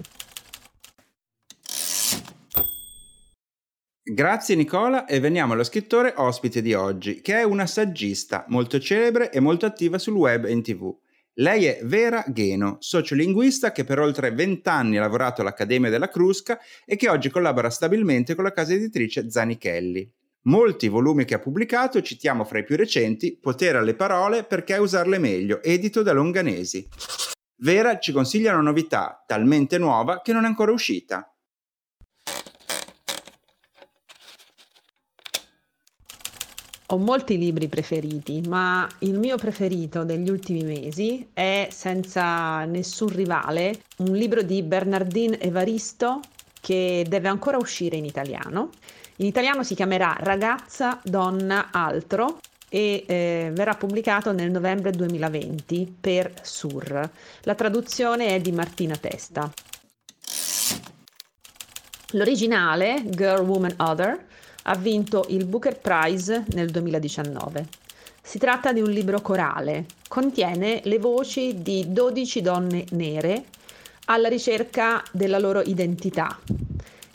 Grazie 4.03 4.55
Nicola 4.55 5.05
e 5.05 5.21
veniamo 5.21 5.53
allo 5.53 5.63
scrittore 5.63 6.13
ospite 6.17 6.61
di 6.61 6.73
oggi, 6.73 7.21
che 7.21 7.35
è 7.35 7.43
una 7.43 7.65
saggista 7.65 8.43
molto 8.49 8.77
celebre 8.77 9.31
e 9.31 9.39
molto 9.39 9.65
attiva 9.65 9.97
sul 9.97 10.15
web 10.15 10.45
e 10.45 10.51
in 10.51 10.61
tv. 10.61 10.93
Lei 11.35 11.65
è 11.65 11.79
Vera 11.83 12.25
Gheno, 12.27 12.75
sociolinguista 12.79 13.71
che 13.71 13.85
per 13.85 13.99
oltre 13.99 14.31
vent'anni 14.31 14.97
ha 14.97 15.01
lavorato 15.01 15.41
all'Accademia 15.41 15.89
della 15.89 16.09
Crusca 16.09 16.59
e 16.85 16.97
che 16.97 17.09
oggi 17.09 17.29
collabora 17.29 17.69
stabilmente 17.69 18.35
con 18.35 18.43
la 18.43 18.51
casa 18.51 18.73
editrice 18.73 19.31
Zanichelli. 19.31 20.11
Molti 20.45 20.89
volumi 20.89 21.23
che 21.23 21.35
ha 21.35 21.39
pubblicato 21.39 22.01
citiamo 22.01 22.43
fra 22.43 22.59
i 22.59 22.65
più 22.65 22.75
recenti 22.75 23.37
Potere 23.37 23.77
alle 23.77 23.95
parole 23.95 24.43
perché 24.43 24.75
usarle 24.75 25.17
meglio, 25.17 25.63
edito 25.63 26.03
da 26.03 26.11
Longanesi. 26.11 26.85
Vera 27.61 27.97
ci 27.97 28.11
consiglia 28.11 28.51
una 28.51 28.63
novità 28.63 29.23
talmente 29.25 29.77
nuova 29.77 30.21
che 30.21 30.33
non 30.33 30.43
è 30.43 30.47
ancora 30.47 30.73
uscita. 30.73 31.33
Ho 36.87 36.97
molti 36.97 37.37
libri 37.37 37.69
preferiti, 37.69 38.41
ma 38.45 38.85
il 38.99 39.17
mio 39.17 39.37
preferito 39.37 40.03
degli 40.03 40.29
ultimi 40.29 40.63
mesi 40.63 41.25
è 41.31 41.69
senza 41.71 42.65
nessun 42.65 43.07
rivale 43.07 43.81
un 43.99 44.11
libro 44.11 44.41
di 44.41 44.61
Bernardine 44.61 45.39
Evaristo 45.39 46.19
che 46.59 47.05
deve 47.07 47.29
ancora 47.29 47.55
uscire 47.57 47.95
in 47.95 48.03
italiano. 48.03 48.71
In 49.23 49.29
italiano 49.29 49.63
si 49.63 49.73
chiamerà 49.73 50.17
Ragazza, 50.19 50.99
donna, 51.01 51.69
altro 51.71 52.39
e 52.67 53.05
eh, 53.07 53.51
verrà 53.53 53.73
pubblicato 53.73 54.33
nel 54.33 54.51
novembre 54.51 54.91
2020 54.91 55.95
per 56.01 56.33
Sur. 56.41 57.09
La 57.43 57.55
traduzione 57.55 58.27
è 58.35 58.41
di 58.41 58.51
Martina 58.51 58.97
Testa. 58.97 59.49
L'originale, 62.11 63.01
Girl, 63.05 63.47
Woman, 63.47 63.75
Other, 63.77 64.25
ha 64.63 64.75
vinto 64.75 65.25
il 65.29 65.45
Booker 65.45 65.79
Prize 65.79 66.43
nel 66.49 66.69
2019. 66.69 67.65
Si 68.21 68.37
tratta 68.37 68.73
di 68.73 68.81
un 68.81 68.89
libro 68.89 69.21
corale, 69.21 69.85
contiene 70.09 70.81
le 70.83 70.99
voci 70.99 71.61
di 71.61 71.85
12 71.87 72.41
donne 72.41 72.83
nere 72.89 73.45
alla 74.07 74.27
ricerca 74.27 75.01
della 75.13 75.39
loro 75.39 75.61
identità, 75.61 76.37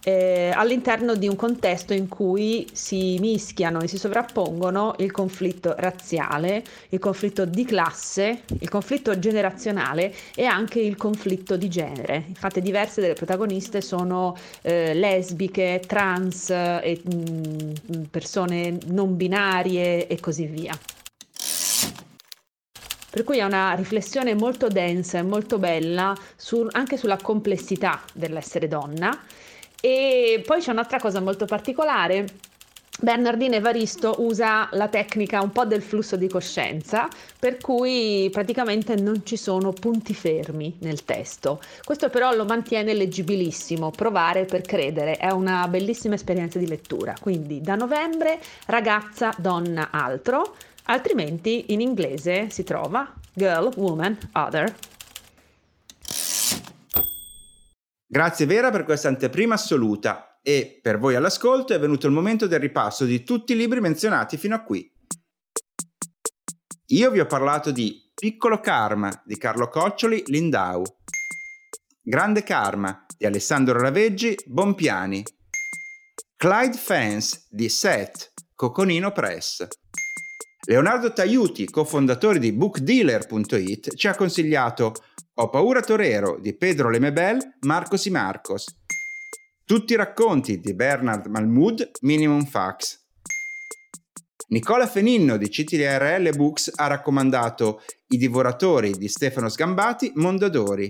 eh, 0.08 0.50
all'interno 0.54 1.16
di 1.16 1.28
un 1.28 1.36
contesto 1.36 1.92
in 1.92 2.08
cui 2.08 2.66
si 2.72 3.18
mischiano 3.20 3.80
e 3.82 3.88
si 3.88 3.98
sovrappongono 3.98 4.94
il 5.00 5.10
conflitto 5.10 5.74
razziale, 5.76 6.64
il 6.88 6.98
conflitto 6.98 7.44
di 7.44 7.66
classe, 7.66 8.44
il 8.60 8.70
conflitto 8.70 9.18
generazionale 9.18 10.14
e 10.34 10.46
anche 10.46 10.80
il 10.80 10.96
conflitto 10.96 11.58
di 11.58 11.68
genere. 11.68 12.24
Infatti 12.26 12.62
diverse 12.62 13.02
delle 13.02 13.12
protagoniste 13.12 13.82
sono 13.82 14.34
eh, 14.62 14.94
lesbiche, 14.94 15.82
trans, 15.86 16.48
e, 16.48 17.02
mh, 17.04 17.10
mm, 17.10 18.02
persone 18.04 18.78
non 18.86 19.14
binarie 19.14 20.06
e 20.06 20.20
così 20.20 20.46
via. 20.46 20.72
Per 23.10 23.24
cui 23.24 23.38
è 23.38 23.44
una 23.44 23.74
riflessione 23.74 24.34
molto 24.34 24.68
densa 24.68 25.18
e 25.18 25.22
molto 25.22 25.58
bella 25.58 26.16
su, 26.34 26.66
anche 26.70 26.96
sulla 26.96 27.18
complessità 27.20 28.00
dell'essere 28.14 28.68
donna 28.68 29.18
e 29.80 30.42
poi 30.44 30.60
c'è 30.60 30.72
un'altra 30.72 30.98
cosa 30.98 31.20
molto 31.20 31.44
particolare. 31.44 32.26
Bernardino 33.00 33.54
Evaristo 33.54 34.16
usa 34.18 34.68
la 34.72 34.88
tecnica 34.88 35.40
un 35.40 35.52
po' 35.52 35.64
del 35.64 35.82
flusso 35.82 36.16
di 36.16 36.28
coscienza, 36.28 37.08
per 37.38 37.58
cui 37.58 38.28
praticamente 38.32 38.96
non 38.96 39.24
ci 39.24 39.36
sono 39.36 39.72
punti 39.72 40.14
fermi 40.14 40.76
nel 40.80 41.04
testo. 41.04 41.60
Questo 41.84 42.10
però 42.10 42.34
lo 42.34 42.44
mantiene 42.44 42.94
leggibilissimo, 42.94 43.90
provare 43.92 44.46
per 44.46 44.62
credere, 44.62 45.16
è 45.16 45.30
una 45.30 45.68
bellissima 45.68 46.16
esperienza 46.16 46.58
di 46.58 46.66
lettura. 46.66 47.14
Quindi 47.20 47.60
da 47.60 47.76
novembre 47.76 48.40
ragazza, 48.66 49.32
donna, 49.38 49.90
altro, 49.92 50.56
altrimenti 50.86 51.66
in 51.68 51.80
inglese 51.80 52.50
si 52.50 52.64
trova 52.64 53.14
girl, 53.32 53.70
woman, 53.76 54.18
other. 54.32 54.74
Grazie 58.10 58.46
Vera 58.46 58.70
per 58.70 58.84
questa 58.84 59.08
anteprima 59.08 59.52
assoluta 59.52 60.38
e 60.40 60.78
per 60.80 60.98
voi 60.98 61.14
all'ascolto 61.14 61.74
è 61.74 61.78
venuto 61.78 62.06
il 62.06 62.14
momento 62.14 62.46
del 62.46 62.58
ripasso 62.58 63.04
di 63.04 63.22
tutti 63.22 63.52
i 63.52 63.56
libri 63.56 63.82
menzionati 63.82 64.38
fino 64.38 64.54
a 64.54 64.62
qui. 64.62 64.90
Io 66.86 67.10
vi 67.10 67.20
ho 67.20 67.26
parlato 67.26 67.70
di 67.70 68.10
Piccolo 68.14 68.60
Karma 68.60 69.10
di 69.26 69.36
Carlo 69.36 69.68
Coccioli, 69.68 70.22
Lindau, 70.28 70.82
Grande 72.00 72.42
Karma 72.44 73.04
di 73.14 73.26
Alessandro 73.26 73.78
Raveggi, 73.78 74.34
Bompiani, 74.46 75.22
Clyde 76.34 76.78
Fence 76.78 77.44
di 77.50 77.68
Seth, 77.68 78.32
Coconino 78.54 79.12
Press. 79.12 79.66
Leonardo 80.66 81.12
Taiuti, 81.12 81.66
cofondatore 81.66 82.38
di 82.38 82.54
bookdealer.it, 82.54 83.94
ci 83.94 84.08
ha 84.08 84.14
consigliato 84.14 84.94
ho 85.40 85.50
paura 85.50 85.80
Torero 85.80 86.36
di 86.40 86.56
Pedro 86.56 86.90
Lemebel, 86.90 87.58
Marcos 87.60 88.06
y 88.06 88.10
Marcos. 88.10 88.64
Tutti 89.64 89.92
i 89.92 89.96
racconti 89.96 90.58
di 90.58 90.74
Bernard 90.74 91.26
Malmoud, 91.26 91.90
Minimum 92.00 92.44
Fax. 92.44 92.98
Nicola 94.48 94.88
Feninno 94.88 95.36
di 95.36 95.48
CTRL 95.48 96.34
Books 96.34 96.72
ha 96.74 96.88
raccomandato 96.88 97.82
I 98.08 98.16
divoratori 98.16 98.90
di 98.92 99.06
Stefano 99.06 99.48
Sgambati, 99.48 100.10
Mondadori. 100.16 100.88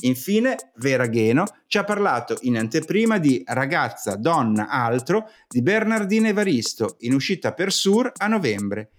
Infine, 0.00 0.72
Vera 0.74 1.06
Gheno 1.06 1.44
ci 1.66 1.78
ha 1.78 1.84
parlato 1.84 2.36
in 2.42 2.58
anteprima 2.58 3.16
di 3.16 3.42
Ragazza, 3.46 4.16
donna, 4.16 4.68
altro 4.68 5.30
di 5.48 5.62
Bernardina 5.62 6.28
Evaristo, 6.28 6.96
in 7.00 7.14
uscita 7.14 7.54
per 7.54 7.72
Sur 7.72 8.12
a 8.14 8.26
novembre. 8.26 8.90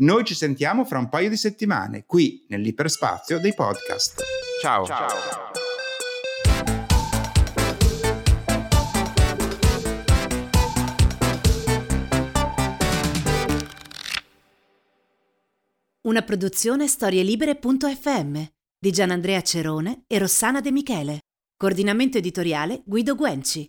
Noi 0.00 0.24
ci 0.24 0.34
sentiamo 0.34 0.84
fra 0.84 0.98
un 0.98 1.08
paio 1.08 1.28
di 1.28 1.36
settimane 1.36 2.04
qui 2.06 2.46
nell'iperspazio 2.50 3.40
dei 3.40 3.52
podcast. 3.52 4.22
Ciao. 4.60 4.84
Ciao. 4.84 5.08
Una 16.02 16.22
produzione 16.22 16.86
storielibere.fm 16.86 18.42
di 18.78 18.92
Gianandrea 18.92 19.42
Cerone 19.42 20.04
e 20.06 20.18
Rossana 20.18 20.60
De 20.60 20.70
Michele. 20.70 21.18
Coordinamento 21.56 22.18
editoriale 22.18 22.82
Guido 22.86 23.16
Guenci. 23.16 23.68